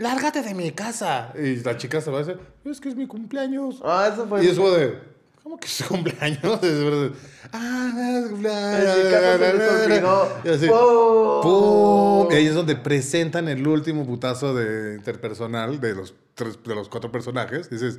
[0.00, 1.32] lárgate de mi casa.
[1.36, 3.80] Y la chica se va a decir, es que es mi cumpleaños.
[3.84, 4.44] Ah, eso fue.
[4.44, 4.98] Y eso de,
[5.42, 6.42] ¿cómo que es su cumpleaños?
[6.62, 7.10] Es verdad.
[7.52, 7.90] Ah.
[10.44, 11.42] Y así, ¡Pum!
[11.42, 12.28] ¡pum!
[12.30, 16.88] Y ahí es donde presentan el último putazo de interpersonal de los, tres, de los
[16.88, 17.68] cuatro personajes.
[17.68, 17.98] Dices,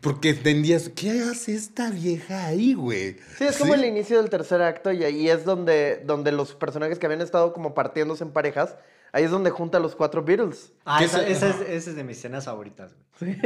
[0.00, 3.16] porque entendías, ¿qué hace esta vieja ahí, güey?
[3.38, 6.98] Sí, es como el inicio del tercer acto y ahí es donde, donde los personajes
[6.98, 8.76] que habían estado como partiéndose en parejas,
[9.14, 10.72] ahí es donde junta a los cuatro Beatles.
[10.84, 13.40] Ah, ¿Qué esa, esa es, esa es de mis escenas favoritas, güey.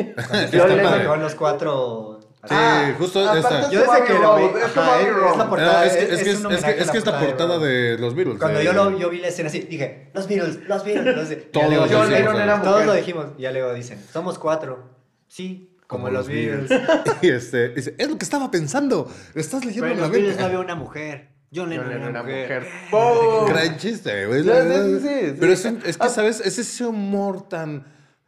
[0.50, 1.06] Yo Está le-.
[1.06, 2.20] Con los cuatro...
[2.40, 3.62] Sí, Ah, justo esta.
[3.62, 6.02] es Yo desde que lo vi, es como ajá, es, la Ah, portada, es, que,
[6.04, 8.38] es, es, que, es que, que la portada de los Beatles.
[8.38, 11.28] Cuando de- yo, lo, yo vi la escena así, dije, los Beatles, los Beatles, los
[11.28, 11.50] Beatles.
[11.50, 13.26] Todos luego Lennon era Todos lo dijimos.
[13.38, 14.88] Y ya luego dicen, somos cuatro.
[15.26, 16.70] Sí, como, los Beatles.
[17.22, 19.10] y este, dice, es lo que estaba pensando.
[19.34, 20.44] Estás leyendo Pero en la los Beatles no mente.
[20.44, 21.30] había una mujer.
[21.54, 22.66] John Lennon, Lennon era mujer.
[22.90, 23.48] mujer.
[23.54, 24.42] Gran chiste, güey.
[24.42, 25.36] Sí, sí, sí, sí.
[25.40, 26.40] Pero es, un- es que, ¿sabes?
[26.40, 27.86] Es ese humor tan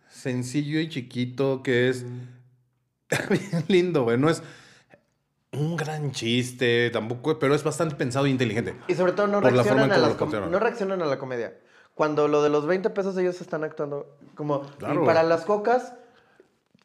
[0.09, 2.05] sencillo y chiquito que es
[3.29, 4.17] bien lindo, güey.
[4.19, 4.43] No es
[5.53, 8.75] un gran chiste tampoco, pero es bastante pensado e inteligente.
[8.89, 10.09] Y sobre todo no Por la forma reaccionan en a,
[10.43, 11.55] las no reaccionan a la comedia.
[11.95, 14.63] Cuando lo de los 20 pesos ellos están actuando como...
[14.79, 15.03] Claro.
[15.03, 15.93] Y para las cocas,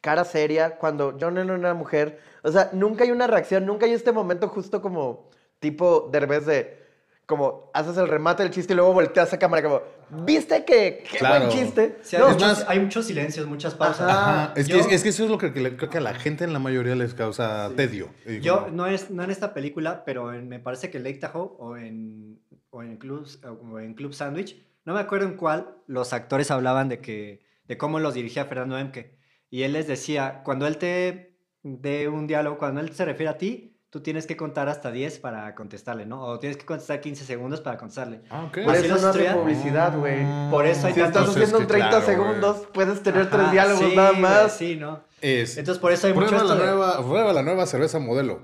[0.02, 0.78] cara seria.
[0.78, 2.20] Cuando John Lennon era mujer.
[2.44, 5.30] O sea, nunca hay una reacción, nunca hay este momento justo como
[5.60, 6.86] tipo Derbez de...
[7.26, 9.82] Como haces el remate del chiste y luego volteas a cámara como...
[10.26, 11.46] ¿Viste que qué Claro.
[11.48, 11.98] buen chiste?
[12.04, 14.02] Sí, hay, No, muchos, más- hay muchos silencios, muchas pausas.
[14.08, 14.44] Ajá.
[14.44, 16.14] Ajá, es, Yo- que, es que eso es lo que, le- creo que a la
[16.14, 18.10] gente en la mayoría les causa tedio.
[18.42, 21.18] Yo, como- no, es, no en esta película, pero en- me parece que en Lake
[21.18, 22.40] Tahoe o en,
[22.70, 23.28] o en, Club,
[23.72, 27.78] o en Club Sandwich, no me acuerdo en cuál, los actores hablaban de, que, de
[27.80, 29.18] cómo los dirigía Fernando Emke.
[29.50, 33.38] Y él les decía, cuando él te dé un diálogo, cuando él se refiere a
[33.40, 36.22] ti, tú tienes que contar hasta 10 para contestarle, ¿no?
[36.22, 38.20] O tienes que contestar 15 segundos para contestarle.
[38.30, 38.66] Ah, ok.
[38.66, 40.18] Por eso no hace publicidad, güey.
[40.52, 41.38] Por eso hay Si estás tantos...
[41.38, 44.52] Haciendo que 30 claro, segundos, puedes tener tres Ajá, diálogos sí, nada más.
[44.52, 45.00] Sí, ¿no?
[45.22, 48.00] Es, Entonces por eso hay mucho prueba, esto la de- nueva, prueba la nueva cerveza
[48.00, 48.42] modelo.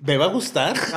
[0.00, 0.74] ¿Me va a gustar?
[0.74, 0.88] eso,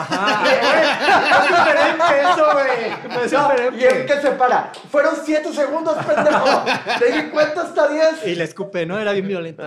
[2.53, 3.25] güey.
[3.25, 4.71] Es No, y el que se para.
[4.89, 6.63] Fueron 7 segundos, pendejo.
[6.99, 8.27] Te di cuenta hasta 10.
[8.27, 8.97] Y le escupe, ¿no?
[8.97, 9.61] Era bien violento.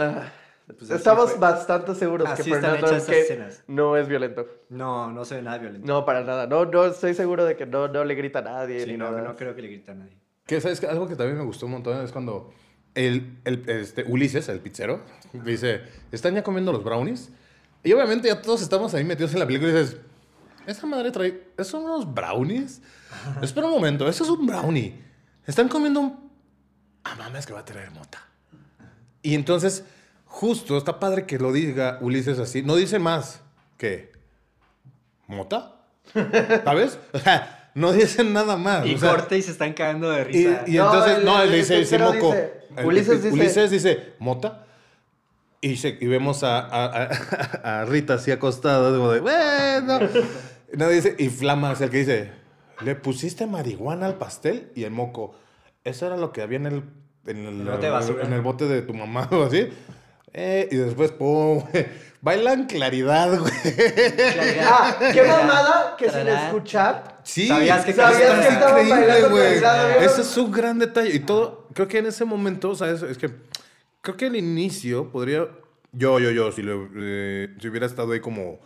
[0.76, 1.40] Pues Estamos fue.
[1.40, 4.46] bastante seguros Así que Fernando esas no es violento.
[4.68, 5.86] No, no se ve nada violento.
[5.86, 6.46] No, para nada.
[6.46, 9.10] No, no estoy seguro de que no, no le grita a nadie Sí, ni no,
[9.10, 9.22] nada.
[9.22, 10.16] no creo que le grite a nadie.
[10.46, 12.52] Que sabes algo que también me gustó un montón es cuando
[12.94, 15.00] el, el- este, Ulises, el pizzero,
[15.32, 17.30] dice, ¿están ya comiendo los brownies?
[17.82, 19.96] Y obviamente ya todos estamos ahí metidos en la película y dices,
[20.66, 22.82] ¿esa madre trae, ¿esos son unos brownies?
[23.42, 24.94] Espera un momento, eso es un brownie.
[25.46, 26.30] Están comiendo un...
[27.04, 28.18] Ah, mames, que va a traer mota.
[29.22, 29.84] Y entonces,
[30.38, 32.62] justo, está padre que lo diga Ulises así.
[32.62, 33.40] No dice más
[33.76, 34.12] que...
[35.26, 35.74] ¿Mota?
[36.64, 36.98] ¿Sabes?
[37.12, 38.86] O sea, no dicen nada más.
[38.86, 40.62] Y o sea, corte y se están cagando de risa.
[40.66, 42.14] y No, entonces, el- no, le dice, dice moco.
[42.32, 44.64] dice- El- Ulises dice- Ulises dice, mota.
[45.60, 49.98] Y, se- y vemos a, a- a- a Rita así acostada, como de, bueno.
[50.72, 52.30] Nadie dice, y Flama es el que dice,
[52.84, 54.70] ¿le pusiste marihuana al pastel?
[54.76, 55.34] Y el moco,
[55.84, 56.84] eso era lo que había en el,
[57.26, 59.68] en el, bote de en el bote de tu mamá o así.
[60.32, 61.64] Eh, y después, pum.
[62.20, 63.52] Bailan claridad, güey.
[64.62, 67.20] Ah, qué mamada que sin escuchar.
[67.22, 69.58] Sí, ¿Sabías que ¿Sabías que increíble, güey.
[69.60, 70.02] claridad.
[70.04, 71.14] Ese es un gran detalle.
[71.14, 73.02] Y todo, creo que en ese momento, ¿sabes?
[73.02, 73.30] Es que
[74.00, 75.46] creo que al inicio podría.
[75.92, 78.58] Yo, yo, yo, si, lo, eh, si hubiera estado ahí como.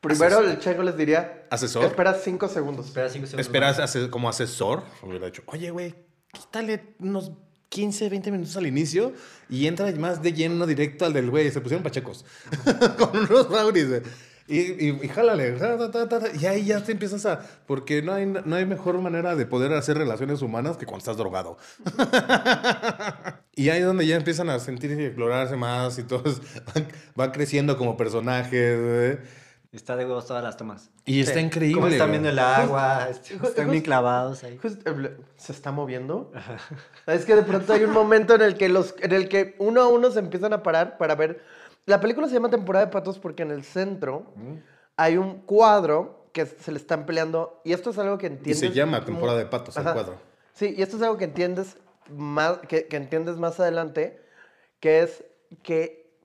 [0.00, 1.46] Primero asesor- el chengo les diría.
[1.50, 1.84] ¿Asesor?
[1.84, 2.86] Espera 5 segundos.
[2.86, 3.46] Espera cinco segundos.
[3.46, 5.94] Esperas ase- como asesor, hubiera dicho, oye, güey,
[6.32, 7.32] quítale unos
[7.68, 9.12] 15, 20 minutos al inicio
[9.48, 11.50] y entra más de lleno directo al del güey.
[11.50, 12.24] Se pusieron pachecos
[12.98, 14.02] con unos brownies, güey.
[14.46, 15.56] Y, y, y jálale,
[16.38, 17.40] y ahí ya te empiezas a...
[17.66, 21.16] Porque no hay, no hay mejor manera de poder hacer relaciones humanas que cuando estás
[21.16, 21.56] drogado.
[23.56, 26.42] y ahí es donde ya empiezan a sentir y explorarse más y todos
[26.74, 29.18] van, van creciendo como personajes.
[29.74, 30.90] Está de huevos todas las tomas.
[31.04, 31.74] Y está increíble.
[31.80, 34.56] Cómo están viendo el agua, este, Just- están bien just- clavados ahí.
[34.62, 36.30] Just- eh, se está moviendo.
[37.06, 39.82] Es que de pronto hay un momento en el que los, en el que uno
[39.82, 41.42] a uno se empiezan a parar para ver.
[41.86, 44.32] La película se llama Temporada de Patos porque en el centro
[44.96, 48.58] hay un cuadro que se le están peleando y esto es algo que Y entiendes.
[48.60, 49.92] se llama Temporada de Patos, el Ajá.
[49.92, 50.16] cuadro.
[50.52, 51.76] Sí, y esto es algo que entiendes
[52.08, 54.20] más, que, que entiendes más adelante,
[54.80, 55.24] que es
[55.62, 56.16] que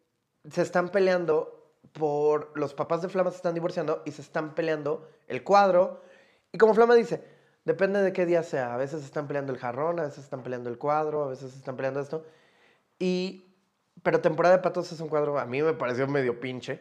[0.49, 1.58] se están peleando
[1.93, 2.51] por.
[2.55, 6.01] Los papás de Flama se están divorciando y se están peleando el cuadro.
[6.51, 7.23] Y como Flama dice,
[7.65, 8.73] depende de qué día sea.
[8.73, 11.75] A veces están peleando el jarrón, a veces están peleando el cuadro, a veces están
[11.75, 12.25] peleando esto.
[12.97, 13.45] Y.
[14.01, 16.79] Pero Temporada de Patos es un cuadro, a mí me pareció medio pinche.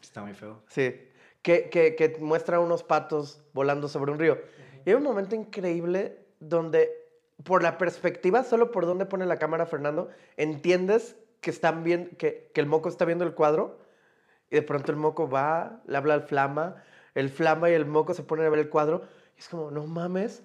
[0.00, 0.62] Está muy feo.
[0.68, 1.10] Sí.
[1.42, 4.38] Que, que, que muestra unos patos volando sobre un río.
[4.84, 6.90] Y hay un momento increíble donde,
[7.44, 12.50] por la perspectiva, solo por donde pone la cámara Fernando, entiendes que, están bien, que,
[12.54, 13.78] que el moco está viendo el cuadro.
[14.50, 16.76] Y de pronto el moco va, le habla al flama,
[17.14, 19.02] el flama y el moco se ponen a ver el cuadro.
[19.36, 20.42] Y es como, no mames.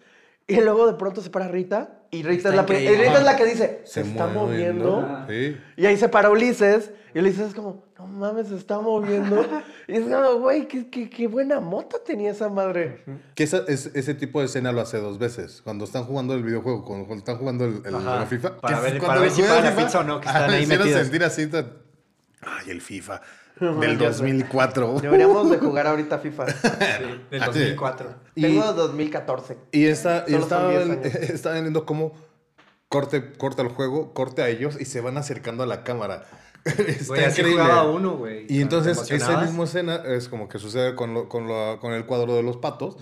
[0.47, 1.99] Y luego de pronto se para Rita.
[2.09, 3.05] Y Rita, es la, pri- y increíble.
[3.07, 5.01] Rita es la que dice, se, Se está mueve, moviendo.
[5.01, 5.27] ¿no?
[5.27, 5.57] Sí.
[5.77, 6.91] Y ahí se para Ulises.
[7.13, 9.45] Y Ulises es como, no mames, se está moviendo.
[9.87, 13.03] y es como, güey, qué, qué, qué buena mota tenía esa madre.
[13.35, 15.61] Que esa- es- ese tipo de escena lo hace dos veces.
[15.61, 18.57] Cuando están jugando el videojuego, cuando, cuando están jugando el, la FIFA.
[18.59, 20.53] Para ver- cuando para ver si pagan la FIFA, pizza o no, que están ah,
[20.53, 21.03] ahí hicieron metidos.
[21.03, 21.47] sentir así.
[21.47, 21.71] tan-
[22.41, 23.21] Ay, el FIFA.
[23.79, 24.99] Del 2004.
[25.01, 26.45] Deberíamos de jugar ahorita FIFA.
[27.29, 27.45] Del sí.
[27.45, 28.15] 2004.
[28.35, 29.57] Y- Tengo 2014.
[29.71, 31.15] Y, está, y estaba, 10 ven- años.
[31.15, 32.13] estaba viendo cómo
[32.89, 36.25] corte, corta el juego, corte a ellos y se van acercando a la cámara.
[36.65, 37.63] Está Güey, así increíble.
[37.63, 38.45] jugaba uno, güey.
[38.49, 42.05] Y entonces esa misma escena es como que sucede con, lo- con, lo- con el
[42.05, 42.97] cuadro de los patos.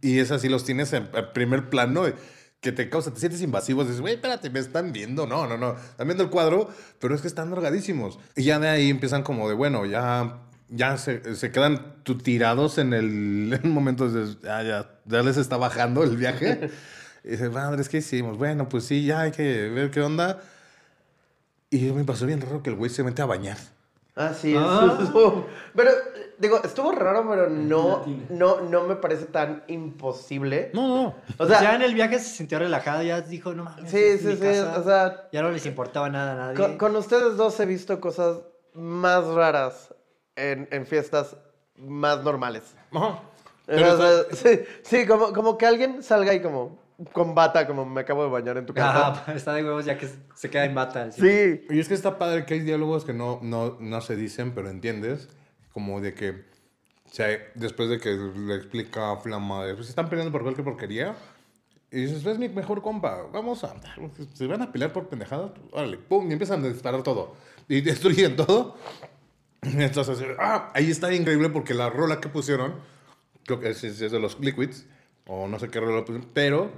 [0.00, 2.08] Y es así, los tienes en, en primer plano.
[2.08, 2.14] y
[2.62, 3.86] Que te causa, te sientes invasivos.
[3.86, 5.26] Dices, güey, espérate, me están viendo.
[5.26, 5.74] No, no, no.
[5.74, 8.18] Están viendo el cuadro, pero es que están drogadísimos.
[8.36, 10.38] Y ya de ahí empiezan como de, bueno, ya,
[10.70, 14.08] ya se, se quedan tirados en el en momento.
[14.08, 16.70] Dices, ya, ya, ya les está bajando el viaje.
[17.24, 18.38] y dices, madre, ¿qué hicimos?
[18.38, 20.40] Bueno, pues sí, ya hay que ver qué onda.
[21.68, 23.58] Y me pasó bien raro que el güey se mete a bañar.
[24.14, 24.98] Ah, sí, Ah.
[25.74, 25.90] Pero,
[26.42, 30.70] digo, estuvo raro, pero no, no, no me parece tan imposible.
[30.74, 31.14] No, no.
[31.38, 33.90] O sea, ya en el viaje se sintió relajado, ya dijo, no mames.
[33.90, 34.38] sí, sí, sí.
[34.40, 34.78] casa".
[34.78, 36.56] O sea, Ya no les importaba nada a nadie.
[36.56, 38.40] con, con ustedes dos he visto cosas
[38.74, 39.94] más raras
[40.36, 41.36] en, en fiestas
[41.76, 42.74] más normales.
[42.92, 43.06] Ajá.
[43.06, 43.20] O
[43.66, 46.82] Pero sea, sí, sí, como, como que alguien salga y como
[47.12, 49.08] con bata, como me acabo de bañar en tu casa.
[49.08, 51.04] Ajá, está de huevos ya que se queda en bata.
[51.04, 51.20] así.
[51.20, 51.66] Sí.
[51.70, 54.68] Y es que está padre que hay diálogos que no, no, no se dicen, pero
[54.68, 55.28] entiendes.
[55.72, 60.08] Como de que, o sea, después de que le explica a Flama, de, pues están
[60.08, 61.16] peleando por cualquier porquería.
[61.90, 63.74] Y dices, es mi mejor compa, vamos a...
[64.32, 67.36] Se van a pelear por pendejadas, órale, pum, y empiezan a disparar todo.
[67.68, 68.76] Y destruyen todo.
[69.60, 72.76] Entonces, ah, ahí está increíble porque la rola que pusieron,
[73.44, 74.86] creo que es, es de los Liquids,
[75.26, 76.72] o no sé qué rola pusieron, pero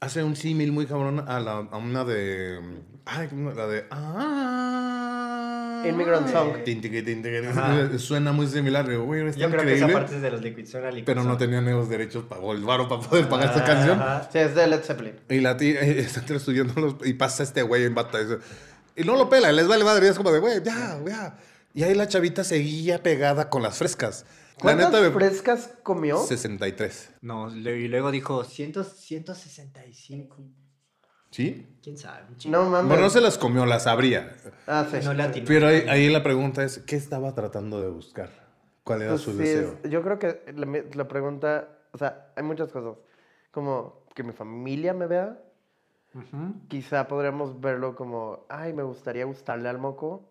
[0.00, 2.60] hace un símil muy cabrón a, la, a una de...
[3.04, 3.84] Ay, la de...
[3.90, 4.99] Ah,
[5.88, 6.64] Immigrant Song.
[6.64, 6.98] Tiqui,
[7.48, 7.88] Ajá.
[7.98, 9.86] Suena muy similar, digo, güey, está Yo creo que increíble.
[9.92, 10.70] esa parte es de los Liquids.
[10.70, 10.90] Suena.
[11.04, 14.00] Pero no tenían los derechos para el varo para poder pagar esta canción.
[14.00, 14.28] Ajá.
[14.32, 15.14] Sí, es de Led Zeppelin.
[15.28, 18.20] Y la tía eh, está estudiando los, y pasa este güey en bata.
[18.20, 18.38] y dice-
[18.96, 20.06] Y no lo pela, les vale madre.
[20.06, 21.38] y es como de, güey, ya, ya.
[21.72, 24.24] Y ahí la chavita seguía pegada con las frescas.
[24.56, 26.18] La ¿Cuántas neta, me- frescas comió?
[26.22, 27.10] 63.
[27.22, 30.36] No, le- y luego dijo 100, 165.
[31.30, 31.66] ¿Sí?
[31.82, 32.22] ¿Quién sabe?
[32.46, 32.88] No mames.
[32.88, 34.34] Bueno, no se las comió, las abría.
[34.66, 34.98] Ah, sí.
[35.04, 35.46] No atinó.
[35.46, 38.30] Pero ahí, ahí la pregunta es, ¿qué estaba tratando de buscar?
[38.84, 39.76] ¿Cuál era Pues su sí, deseo?
[39.82, 42.96] es- yo creo que la, la pregunta, o sea, hay muchas cosas.
[43.52, 45.38] Como que mi familia me vea.
[46.14, 46.54] Ujú.
[46.68, 50.28] Quizá podríamos verlo como, ay, me gustaría gustarle al moco.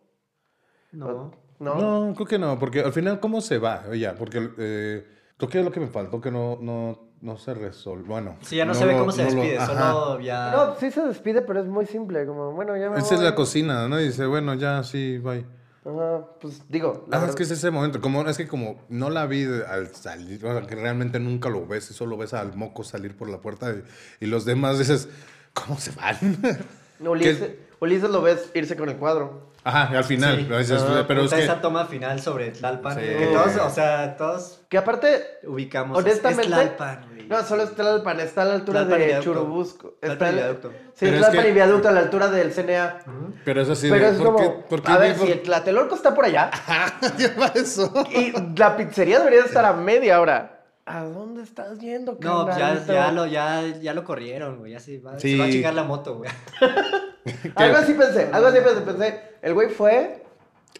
[0.91, 1.31] No.
[1.59, 1.75] ¿No?
[1.75, 3.83] No, creo que no, porque al final, ¿cómo se va?
[3.89, 5.05] Oye, porque eh,
[5.37, 8.05] creo que es lo que me faltó, que no, no, no se resolvió.
[8.05, 8.35] Bueno.
[8.41, 9.91] Sí, ya no, se ve lo- cómo se no lo- despide, ajá.
[9.91, 10.51] solo ya...
[10.51, 12.25] No, sí se despide, pero es muy simple.
[12.25, 13.29] Como, bueno, ya me Esa es voy.
[13.29, 13.99] la cocina, ¿no?
[13.99, 15.45] Y dice, bueno, ya, sí, bye.
[15.85, 17.05] Ajá, pues digo.
[17.09, 19.45] la Ah, es verdad- que es ese momento, como, es que como no la vi
[19.45, 23.15] al salir, o sea, que realmente nunca lo ves, y solo ves al moco salir
[23.15, 25.07] por la puerta y, y los demás dices,
[25.53, 26.17] ¿cómo se van?
[26.99, 29.49] Ulises, Ulises lo ves irse con el cuadro.
[29.63, 30.47] Ajá, al final, Sí.
[30.49, 30.55] ¿no?
[30.97, 31.43] Ah, pero es que...
[31.43, 32.95] esa toma final sobre Tlalpan.
[32.95, 33.01] Sí.
[33.01, 35.97] Que todos, o sea, todos Que aparte, ubicamos.
[35.97, 37.05] Honestamente- Es Tlalpan.
[37.29, 39.19] No, solo es Tlalpan, está a la altura Tlalpan de.
[39.21, 39.93] Churubusco.
[40.01, 40.69] Está Viaducto.
[40.69, 42.99] Sí, Pero es Tlalpan que- y Viaducto a la altura del CNA.
[43.45, 45.41] Pero es así Pero de, es ¿por como, qué- por qué a ver, si el
[45.43, 46.49] Tlatelolco está por allá
[47.17, 47.93] lleva eso?
[48.11, 50.55] y la pizzería debería estar a media hora.
[50.85, 52.93] ¿A dónde estás yendo, No, ya, carnalito?
[52.93, 54.71] ya, lo, ya, ya lo corrieron, güey.
[54.71, 55.33] Ya se va, Sí.
[55.33, 56.31] se va a chingar la moto, güey.
[57.55, 59.21] Algo así pensé, algo así pensé, pensé.
[59.43, 60.23] El güey fue,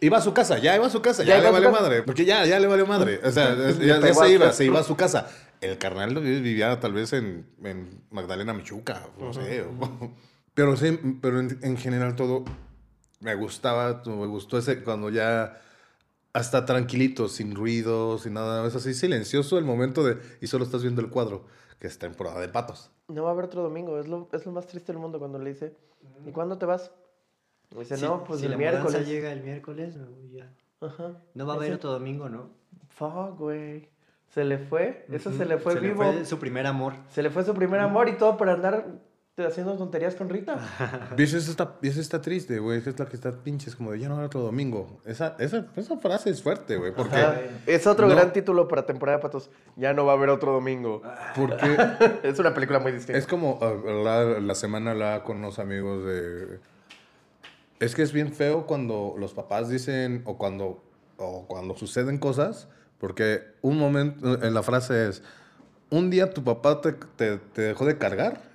[0.02, 2.04] Iba a su casa, ya iba a su casa, Ya ya, le valió madre.
[2.04, 3.20] Porque ya, ya le valió madre.
[3.24, 5.28] O sea, es- ya, ya se iba, se iba a su casa.
[5.62, 9.62] El carnal vivía tal vez en, en Magdalena Michuca, no sé.
[9.64, 10.12] o-
[10.54, 12.44] Pero sí, pero en, en general todo
[13.22, 15.62] me gustaba, me gustó ese cuando ya
[16.34, 20.82] hasta tranquilito, sin ruido, sin nada, es así silencioso el momento de y solo estás
[20.82, 21.46] viendo el cuadro,
[21.80, 22.92] que es temporada de patos.
[23.08, 24.00] no va a haber otro domingo.
[24.00, 25.76] Es lo, es lo más triste del mundo cuando le dice,
[26.26, 26.92] ¿y cuándo te vas?
[27.72, 29.08] Y dice, Si- no, pues si el la miércoles.
[29.08, 30.52] llega el miércoles, no, ya.
[30.82, 31.22] Ajá.
[31.36, 32.50] No va a haber otro domingo, ¿no?
[32.90, 33.88] Fuck, güey.
[34.40, 36.02] Se le fue, eso se le fue Se vivo.
[36.04, 36.94] Le fue su primer amor.
[37.10, 38.86] Se le fue su primer amor y todo por andar
[39.38, 40.58] haciendo tonterías con Rita.
[41.18, 42.78] Y eso está, eso está triste, güey.
[42.78, 45.02] Es la que está pinche, es como de ya no habrá otro domingo.
[45.06, 46.94] Esa, esa, esa frase es fuerte, güey.
[46.94, 47.36] Porque, Ajá.
[47.66, 48.16] Es otro No.
[48.16, 49.50] gran título para temporada de patos.
[49.76, 51.02] Ya no va a haber otro domingo.
[51.36, 51.78] porque
[52.24, 53.18] es una película muy distinta.
[53.20, 56.60] es como hablar- la semana hablaba con unos amigos de.
[57.80, 60.84] Es que es bien feo cuando los papás dicen o cuando,
[61.18, 62.68] o cuando suceden cosas,
[63.00, 65.24] porque un momento, en la frase es,
[65.90, 68.50] un día tu papá te, te, te dejó de cargar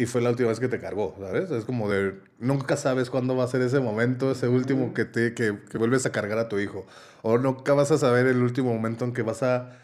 [0.00, 1.50] y fue la última vez que te cargó, ¿sabes?
[1.50, 5.34] Es como de, nunca sabes cuándo va a ser ese momento, ese último que, te,
[5.34, 6.86] que, que vuelves a cargar a tu hijo.
[7.22, 9.76] O nunca vas a saber el último momento en que vas a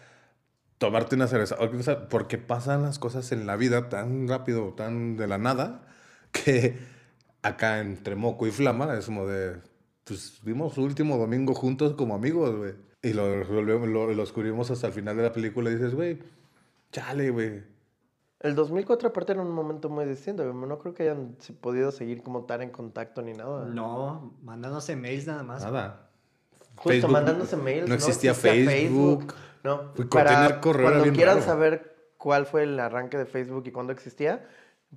[0.79, 1.57] tomarte una cerveza.
[1.61, 5.83] O sea, Porque pasan las cosas en la vida tan rápido, tan de la nada,
[6.33, 6.79] que
[7.43, 9.59] acá entre Moco y Flama es como de,
[10.05, 12.75] pues vimos su último domingo juntos como amigos, güey.
[13.03, 16.19] Y lo, resolvemos- lo, lo descubrimos hasta el final de la película y dices, güey,
[16.93, 17.63] chale, güey.
[18.41, 20.45] El 2004 aparte era un momento muy distinto.
[20.53, 23.65] No creo que hayan podido seguir como tan en contacto ni nada.
[23.67, 25.63] No, mandándose mails nada más.
[25.65, 26.11] Nada.
[26.77, 27.89] Justo Facebook- mandándose mails.
[27.89, 29.33] No existía Facebook.
[29.65, 29.93] No.
[29.95, 31.47] Fue Para tener correo cuando quieran raro.
[31.47, 34.47] saber cuál fue el arranque de Facebook y cuándo existía,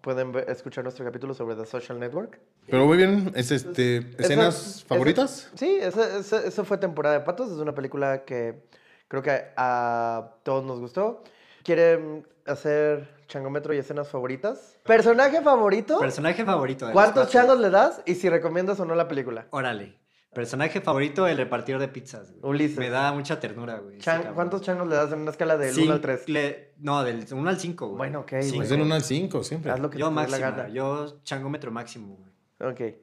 [0.02, 2.40] pueden ver- escuchar nuestro capítulo sobre The Social Network.
[2.68, 5.48] Pero muy bien, es este, escenas Esa- favoritas.
[5.48, 7.52] esa- sí, esa, esa- esa fue temporada de patos.
[7.52, 8.64] Es una película que
[9.08, 11.24] creo que a todos nos gustó.
[11.64, 14.78] ¿Quieren hacer changómetro y escenas favoritas?
[14.84, 16.00] ¿Personaje favorito?
[16.00, 16.88] Personaje favorito.
[16.88, 18.02] de ¿Cuántos changos le das?
[18.06, 19.48] Y si recomiendas o no la película.
[19.52, 19.98] Órale.
[20.40, 22.32] Personaje favorito, el repartidor de pizzas.
[22.32, 22.40] güey.
[22.56, 22.78] Ulises.
[22.78, 23.98] Me da mucha ternura, güey.
[23.98, 24.36] Chan- cabrón.
[24.36, 26.30] ¿Cuántos changos le das en una escala del Cin- 1 al 3?
[26.30, 27.98] le- No, del 1 al 5, güey.
[27.98, 28.32] Bueno, ok.
[28.34, 29.70] Es del 1 al 5, siempre.
[29.70, 30.70] Haz lo que Yo te dé la máximo, gana.
[30.70, 32.16] yo changómetro máximo,
[32.58, 32.72] güey.
[32.72, 32.96] Ok.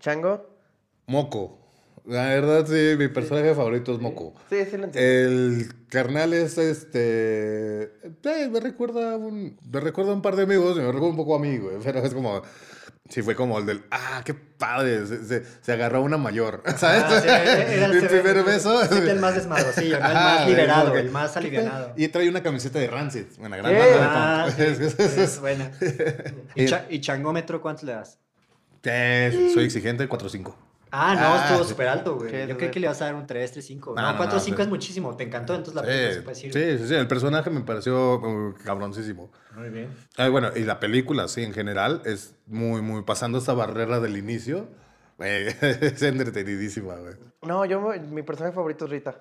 [0.00, 0.58] Chango.
[1.06, 1.60] Moco.
[2.04, 4.34] La verdad, sí, mi personaje favorito es Moco.
[4.50, 4.98] Sí, sí lo entiendo.
[5.00, 7.82] El carnal es este.
[7.84, 9.56] eh, me recuerda a un.
[9.70, 11.76] Me recuerda a un par de amigos y me recuerda un poco a mí, güey.
[11.84, 12.42] Pero es como.
[13.12, 13.82] Sí, fue como el del.
[13.90, 15.06] ¡Ah, qué padre!
[15.06, 16.62] Se, se, se agarró una mayor.
[16.78, 17.02] ¿Sabes?
[17.06, 18.82] Ah, sí, era el primer beso.
[18.90, 20.06] el más desmadrosillo, ¿no?
[20.06, 21.92] El más liberado, el más alivianado.
[21.96, 23.24] Y trae una camiseta de Rancid.
[23.38, 23.78] Una gran ¿Qué?
[23.78, 25.70] banda Ah, de sí, es buena.
[26.54, 28.18] ¿Y, Eh, cha- y changómetro cuánto le das?
[28.84, 30.54] eh, soy exigente, 4-5.
[30.94, 31.70] Ah, no, Ah, estuvo sí.
[31.70, 32.30] súper alto, güey.
[32.30, 33.94] ¿Qué es Yo creí que le ibas a dar un 3, 3, 5.
[33.96, 34.62] No, No, no, 4, no, 5 sí.
[34.62, 35.16] es muchísimo.
[35.16, 36.78] Te encantó, entonces la película se puede Sí, decir.
[36.78, 39.30] sí, sí, sí, el personaje me pareció uh, cabroncísimo.
[39.56, 39.88] Muy bien.
[40.18, 44.16] Ah, bueno, y la película, sí, en general, es muy, muy pasando esa barrera del
[44.18, 44.68] inicio.
[45.16, 47.14] güey, es entretenidísima, güey.
[47.42, 47.80] No, yo,
[48.10, 49.18] mi personaje favorito es Rita.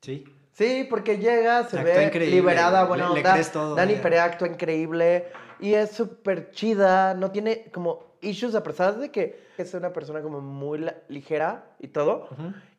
[0.00, 0.24] Sí.
[0.54, 3.32] Sí, porque llega, se Actúa ve increíble, liberada, le- buena le onda.
[3.32, 3.94] crees todo, Dani.
[3.96, 5.26] Perea actúa increíble
[5.60, 7.14] y es súper chida.
[7.14, 11.88] No tiene como issues a pesar de que es una persona como muy ligera y
[11.88, 12.28] todo.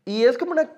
[0.06, 0.70] Y es como una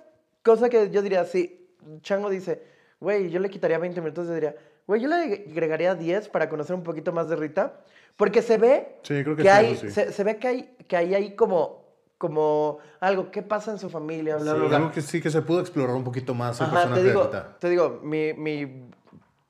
[0.43, 1.70] cosa que yo diría, sí,
[2.01, 2.61] Chango dice,
[2.99, 4.55] güey, yo le quitaría 20 minutos, yo diría,
[4.88, 7.80] güey, yo le agregaría 10 para conocer un poquito más de Rita.
[8.16, 9.89] Porque se ve Sí, creo que que sí, hay, sí.
[9.91, 11.84] se, se ve que hay, que ahí hay como,
[12.18, 14.38] como algo, ¿qué pasa en su familia?
[14.38, 14.78] Bla, bla, bla.
[14.78, 17.22] Algo que sí que se pudo explorar un poquito más el Ajá, personaje te digo,
[17.22, 17.57] de Rita.
[17.59, 18.89] te digo, mi, mi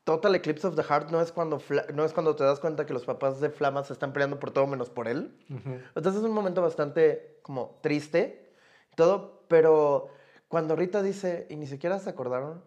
[0.06, 2.86] Total Eclipse of the Heart no es, cuando Fla- no es cuando te das cuenta
[2.86, 5.36] que los papás de Flama se están peleando por todo menos por él.
[5.50, 8.54] Entonces es un momento bastante como triste
[8.94, 10.10] y todo, pero
[10.48, 12.64] cuando Rita dice, y ni siquiera se acordaron,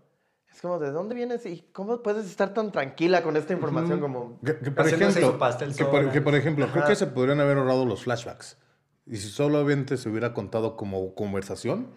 [0.52, 4.00] es como, ¿de dónde vienes y cómo puedes estar tan tranquila con esta información?
[4.00, 6.88] Como, Que, que por ejemplo, pastel que por, que por ejemplo creo Ajá.
[6.90, 8.58] que se podrían haber ahorrado los flashbacks.
[9.06, 11.88] Y si solamente se hubiera contado como conversación,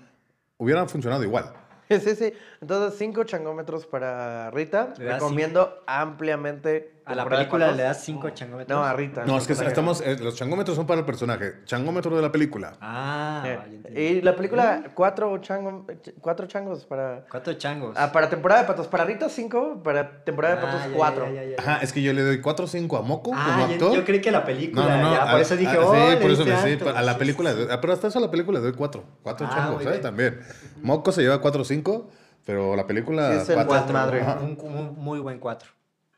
[0.57, 1.51] hubieran funcionado igual.
[1.99, 2.33] Sí, sí.
[2.61, 4.93] Entonces, cinco changómetros para Rita.
[4.97, 8.78] Recomiendo ampliamente A la película le das 5 changómetros.
[8.80, 9.26] No, a Rita.
[9.26, 10.01] No, es que estamos.
[10.01, 11.55] eh, los changómetros son para el personaje.
[11.66, 12.74] Changómetro de la película.
[12.82, 13.43] Ah,
[13.86, 15.86] Eh, y la película, cuatro, chango,
[16.22, 17.26] cuatro changos para...
[17.30, 17.95] Cuatro changos.
[17.97, 18.88] Ah, para temporada de patos.
[18.88, 19.82] Para Rita, cinco.
[19.84, 21.34] Para temporada de Ah, patos, ya, cuatro.
[21.34, 21.55] ya, ya.
[21.59, 23.93] Ajá, es que yo le doy 4 o 5 a Moco Ah, como actor.
[23.95, 24.84] yo creí que la película.
[24.86, 25.14] No, no, no.
[25.14, 27.18] ya, a- por eso dije, a- oh, sí, le por eso diste sí, a la
[27.18, 29.03] película, pero hasta eso a la película le doy 4.
[29.24, 30.01] 4 Ah, changos, bien.
[30.01, 30.39] También.
[30.82, 32.09] Moco se lleva 4 o 5,
[32.45, 33.93] pero la película Sí, es el cuatro.
[33.93, 34.24] madre.
[34.41, 35.39] Un, un muy buen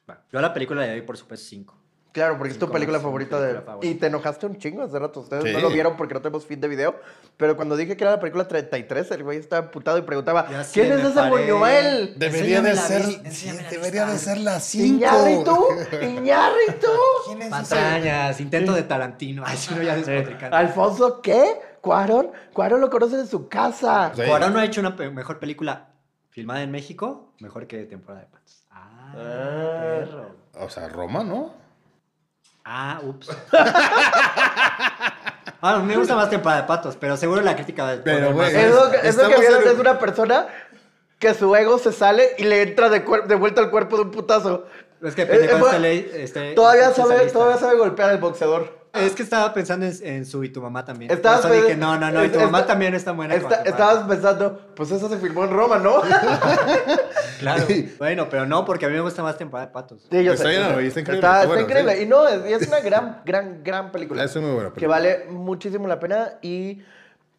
[0.05, 0.23] 4.
[0.31, 1.77] Yo a la película le doy, por supuesto, 5.
[2.11, 3.47] Claro, porque es tu película más, favorita de...
[3.47, 3.91] película favorita.
[3.91, 5.21] Y te enojaste un chingo hace rato.
[5.21, 5.51] Ustedes Sí.
[5.51, 6.95] no lo vieron porque no tenemos feed de video.
[7.37, 10.63] Pero cuando dije que era la película 33, el güey estaba putado y preguntaba, Ya
[10.71, 11.27] ¿quién es ese.
[11.29, 12.13] Buñuel?
[12.19, 13.01] Debería de ser,
[13.31, 14.85] sí, debería de ser la 5.
[14.85, 15.67] ¿Iñárritu?
[16.03, 16.87] ¿Iñárritu?
[17.49, 19.43] Patrañas, intento de Tarantino.
[19.45, 20.55] Ay, si no, ya despotricando.
[20.55, 21.43] ¿Alfonso qué?
[21.81, 22.31] ¿Cuarón?
[22.53, 24.11] Cuarón lo conocen en su casa.
[24.15, 24.21] Sí.
[24.27, 25.89] Cuarón no ha hecho una pe- mejor película
[26.29, 28.65] filmada en México, mejor que Temporada de Patos.
[28.71, 29.79] Ah, Ah.
[29.81, 30.35] perro.
[30.59, 31.53] O sea, Roma, ¿no?
[32.65, 33.29] Ah, ups.
[35.65, 38.53] Ah, me gusta más Temporada de Patos, pero seguro la crítica va a Pero, güey,
[38.53, 40.47] Es lo que, es lo que Estamos vieron, en- es una persona
[41.19, 44.65] que su ego se sale y le entra de, vuelta al cuerpo de un putazo.
[45.01, 48.17] Es que Eh, pendejo eh, este ley- este- Todavía este sabe, todavía sabe golpear al
[48.17, 48.77] boxeador.
[48.93, 51.09] Es que estaba pensando en, en su y tu mamá también.
[51.11, 53.11] Estabas Por eso dije, pe- no, no, no, y tu es- mamá está- también está
[53.11, 53.33] buena.
[53.35, 56.01] como Está- Temporada de estabas pensando, pues eso se filmó en Roma, ¿no?
[57.39, 57.65] Claro.
[57.97, 60.07] Bueno, pero no, porque a mí me gusta más temporada de patos.
[60.09, 60.53] Sí, yo Está sé.
[60.53, 61.95] increíble, Está, está está bueno, increíble.
[61.97, 62.03] sí.
[62.03, 64.23] Y no, es, es una gran, gran, gran película.
[64.23, 64.95] Es una muy buena Que película.
[64.97, 66.81] vale muchísimo la pena y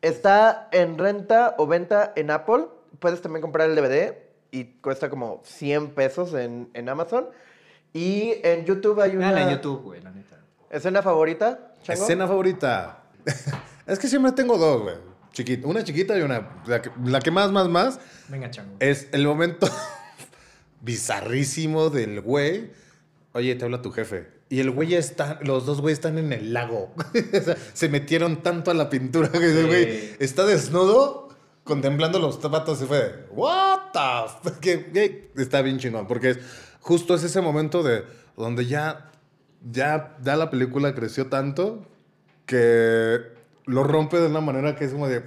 [0.03, 2.67] está en renta o venta en Apple.
[2.99, 4.15] Puedes también comprar el DVD
[4.51, 7.27] y cuesta como 100 pesos en, en Amazon.
[7.95, 10.34] Y en YouTube hay una Véanla en YouTube, güey, la neta.
[10.77, 11.75] Escena favorita.
[11.83, 12.03] Chango?
[12.03, 13.05] Escena favorita.
[13.87, 14.97] es que siempre tengo dos, güey.
[15.33, 16.62] Chiquita, una chiquita y una.
[16.66, 17.99] La que, la que más, más, más
[18.29, 18.77] Venga, chango.
[18.79, 19.68] es el momento
[20.81, 22.70] bizarrísimo del güey.
[23.33, 24.29] Oye, te habla tu jefe.
[24.49, 26.95] Y el güey está, los dos güeyes están en el lago.
[27.33, 31.29] O sea, se metieron tanto a la pintura que el güey está desnudo
[31.64, 34.61] contemplando los zapatos y fue de, what the fuck?
[34.61, 36.39] Que, güey, Está bien chingón, porque es,
[36.81, 38.05] justo es ese momento de
[38.37, 39.11] donde ya,
[39.71, 41.87] ya, ya la película creció tanto
[42.47, 43.21] que
[43.67, 45.23] lo rompe de una manera que es como de,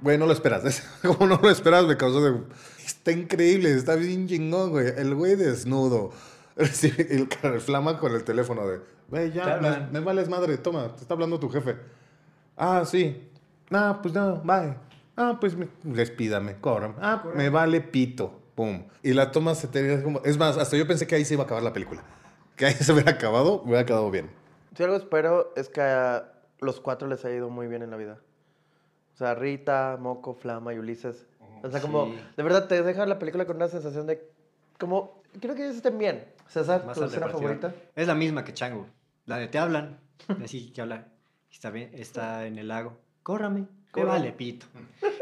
[0.00, 0.64] Güey, no lo esperas.
[0.66, 2.40] Es como no lo esperas, me causó de.
[2.84, 4.88] Está increíble, está bien chingón, güey.
[4.96, 6.12] El güey desnudo.
[6.72, 8.80] Sí, el cara flama con el teléfono de.
[9.08, 11.76] Güey, ya, me, me vales madre, toma, te está hablando tu jefe.
[12.56, 13.28] Ah, sí.
[13.72, 14.76] Ah, pues no, bye.
[15.16, 16.94] Ah, pues me- despídame, cóbrame.
[17.00, 18.40] Ah, me vale pito.
[18.54, 18.84] Pum.
[19.02, 20.20] Y la toma se te como.
[20.24, 22.02] Es más, hasta yo pensé que ahí se iba a acabar la película.
[22.56, 24.30] Que se hubiera acabado, me hubiera quedado bien.
[24.76, 27.96] Si algo espero es que a los cuatro les haya ido muy bien en la
[27.96, 28.18] vida.
[29.14, 31.26] O sea, Rita, Moco, Flama y Ulises.
[31.62, 32.18] O sea, como, Sí.
[32.36, 34.28] de verdad te deja la película con una sensación de,
[34.78, 36.24] como, quiero que ellos estén bien.
[36.48, 37.72] César, Más tu escena favorita.
[37.96, 38.86] Es la misma que Chango.
[39.26, 39.98] La de te hablan.
[40.44, 41.06] Así que habla.
[41.50, 42.98] Está bien, está en el lago.
[43.22, 43.60] Córrame.
[43.60, 44.18] Me Córrame.
[44.18, 44.66] vale, pito.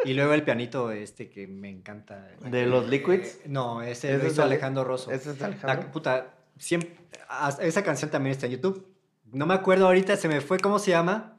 [0.04, 2.26] Y luego el pianito este que me encanta.
[2.40, 3.36] ¿De los Liquids?
[3.36, 5.10] Eh, no, ese ¿Ese lo es hizo Alejandro Rosso.
[5.12, 5.90] ese es de La Alejandro?
[5.92, 6.94] puta, siempre,
[7.60, 8.86] esa canción también está en YouTube.
[9.32, 11.38] No me acuerdo ahorita, se me fue cómo se llama,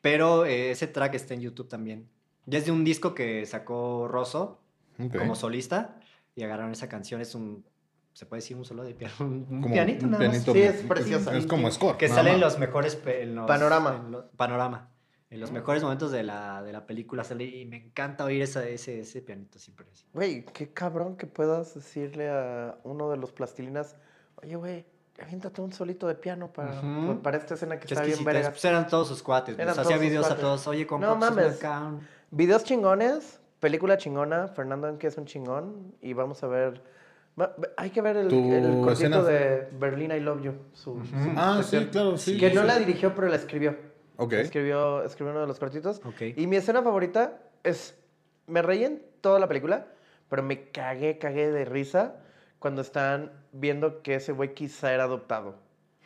[0.00, 2.08] pero eh, ese track está en YouTube también.
[2.46, 4.60] Ya es de un disco que sacó Rosso
[5.16, 5.98] como solista
[6.34, 7.20] y agarraron esa canción.
[7.20, 7.64] Es un,
[8.12, 10.32] se puede decir un solo de piano, un, un Como pianito un nada más.
[10.44, 10.52] pianito.
[10.52, 11.36] Sí, es preciosa.
[11.36, 11.96] Es como score.
[11.96, 12.98] Que nada sale en los mejores...
[13.06, 14.02] en los- Panorama.
[14.04, 14.90] en lo- panorama.
[15.30, 18.66] En los mejores momentos de la, de la película sale y me encanta oír esa,
[18.66, 19.86] ese, ese pianito siempre.
[20.12, 23.94] Güey, qué cabrón que puedas decirle a uno de los plastilinas,
[24.42, 24.84] oye, güey,
[25.22, 27.20] aviéntate un solito de piano para, Ujú.
[27.22, 28.50] para esta escena que está bien verga.
[28.50, 29.56] Pues eran todos sus cuates.
[29.56, 30.42] Todos hacía videos a cuates.
[30.44, 30.66] todos.
[30.68, 31.60] Oye, compra No pues, mames.
[32.30, 36.82] Videos chingones, película chingona, Fernando que es un chingón y vamos a ver...
[37.78, 40.52] Hay que ver el, el cortito escena- de Berlin I Love You.
[40.72, 42.36] su- su Ah, sí, claro, sí.
[42.36, 42.66] Que sí, no sí.
[42.66, 43.76] la dirigió, pero la escribió.
[44.18, 44.34] Ok.
[44.34, 46.02] Escribió, escribió uno de los cortitos.
[46.04, 46.36] Ok.
[46.36, 47.96] Y mi escena favorita es.
[48.46, 49.86] Me reí en toda la película,
[50.28, 52.16] pero me cagué, cagué de risa
[52.60, 55.56] cuando están viendo que ese güey quizá era adoptado.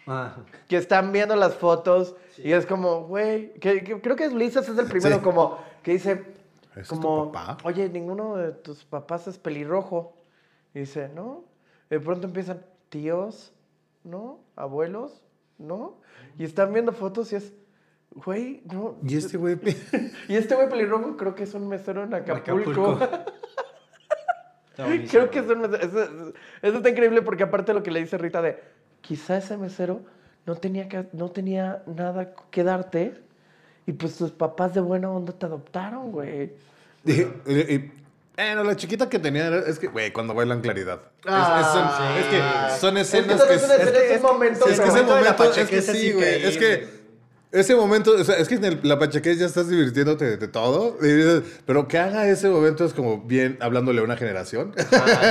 [0.07, 0.37] Ah,
[0.69, 3.53] Que están viendo las fotos y es como, güey.
[3.55, 5.23] Que, que- creo que Ulises es el primero, Sí.
[5.23, 5.59] como.
[5.83, 6.25] Que dice.
[6.73, 7.59] ¿Ese es tu Como, papá?
[7.65, 10.17] oye, ninguno de tus papás es pelirrojo.
[10.75, 11.45] Y dice, ¿no?
[11.91, 13.53] De pronto empiezan, tíos,
[14.03, 14.41] ¿no?
[14.57, 15.23] Abuelos,
[15.59, 15.97] ¿no?
[16.39, 17.53] Y están viendo fotos y es,
[18.11, 18.97] güey, no.
[19.05, 19.57] Y este güey.
[20.29, 22.97] Y este güey pelirrojo creo que es un mesero en Acapulco.
[22.99, 23.09] Acapulco.
[24.77, 25.83] Creo que es un mesero.
[25.83, 28.59] Eso, eso está increíble porque aparte lo que le dice Rita de,
[29.01, 30.01] quizá ese mesero
[30.47, 33.15] no tenía, que, no tenía nada que darte
[33.87, 36.53] y pues tus papás de buena onda te adoptaron, güey.
[37.05, 37.13] Y,
[37.53, 37.93] y-
[38.37, 41.01] Bueno, la chiquita que tenía era- es que, güey, cuando bailan claridad.
[41.25, 42.19] Es- Ah, es, son, sí.
[42.19, 43.55] es que son Es que escenas que.
[43.55, 46.43] es escena, es un momento, es que ese momento de es que es sí, güey.
[46.45, 47.04] Es que
[47.55, 50.49] ese momento, o sea, es que en el- la pachequez ya estás divirtiéndote de, de
[50.49, 50.97] todo.
[51.01, 54.73] y dices, pero que haga ese momento es como bien hablándole a una generación.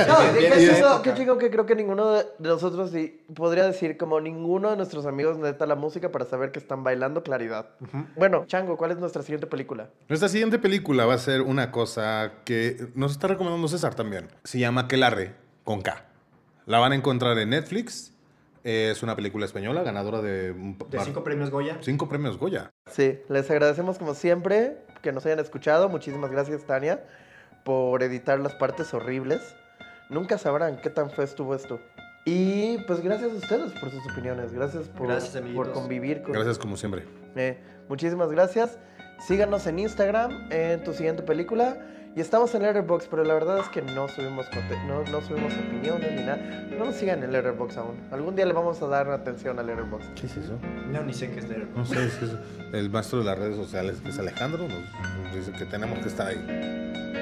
[0.08, 1.02] No, qué bien, chido, bien.
[1.02, 5.06] qué chido que creo que ninguno de nosotros sí podría decir como ninguno de nuestros
[5.06, 7.68] amigos neta la música para saber que están bailando claridad.
[8.16, 9.90] Bueno, Chango, ¿cuál es nuestra siguiente película?
[10.08, 14.28] Nuestra siguiente película va a ser una cosa que nos está recomendando César también.
[14.44, 16.04] Se llama Quelarre, con K.
[16.66, 18.13] La van a encontrar en Netflix.
[18.64, 21.76] Es una película española, ganadora de, un De cinco premios Goya.
[21.82, 22.72] cinco premios Goya.
[22.86, 25.90] Sí, les agradecemos como siempre que nos hayan escuchado.
[25.90, 27.04] Muchísimas gracias, Tania,
[27.62, 29.54] por editar las partes horribles.
[30.08, 31.78] Nunca sabrán qué tan feo estuvo esto.
[32.24, 34.54] Y pues gracias a ustedes por sus opiniones.
[34.54, 37.04] Gracias por, Gracias, por convivir con Gracias como siempre.
[37.36, 37.58] Eh,
[37.90, 38.78] muchísimas gracias.
[39.26, 41.76] Síganos en Instagram en tu siguiente película.
[42.16, 44.46] Y estamos en Letterboxd, pero la verdad es que no subimos
[44.86, 46.36] no, no subimos opiniones ni nada.
[46.78, 47.96] No nos sigan en Letterboxd aún.
[48.12, 50.14] Algún día le vamos a dar atención a Letterboxd.
[50.14, 50.56] ¿Qué es eso?
[50.92, 52.30] No, ni sé qué es de No sé, es que es
[52.72, 56.28] el maestro de las redes sociales, que es Alejandro, nos dice que tenemos que estar
[56.28, 57.13] ahí.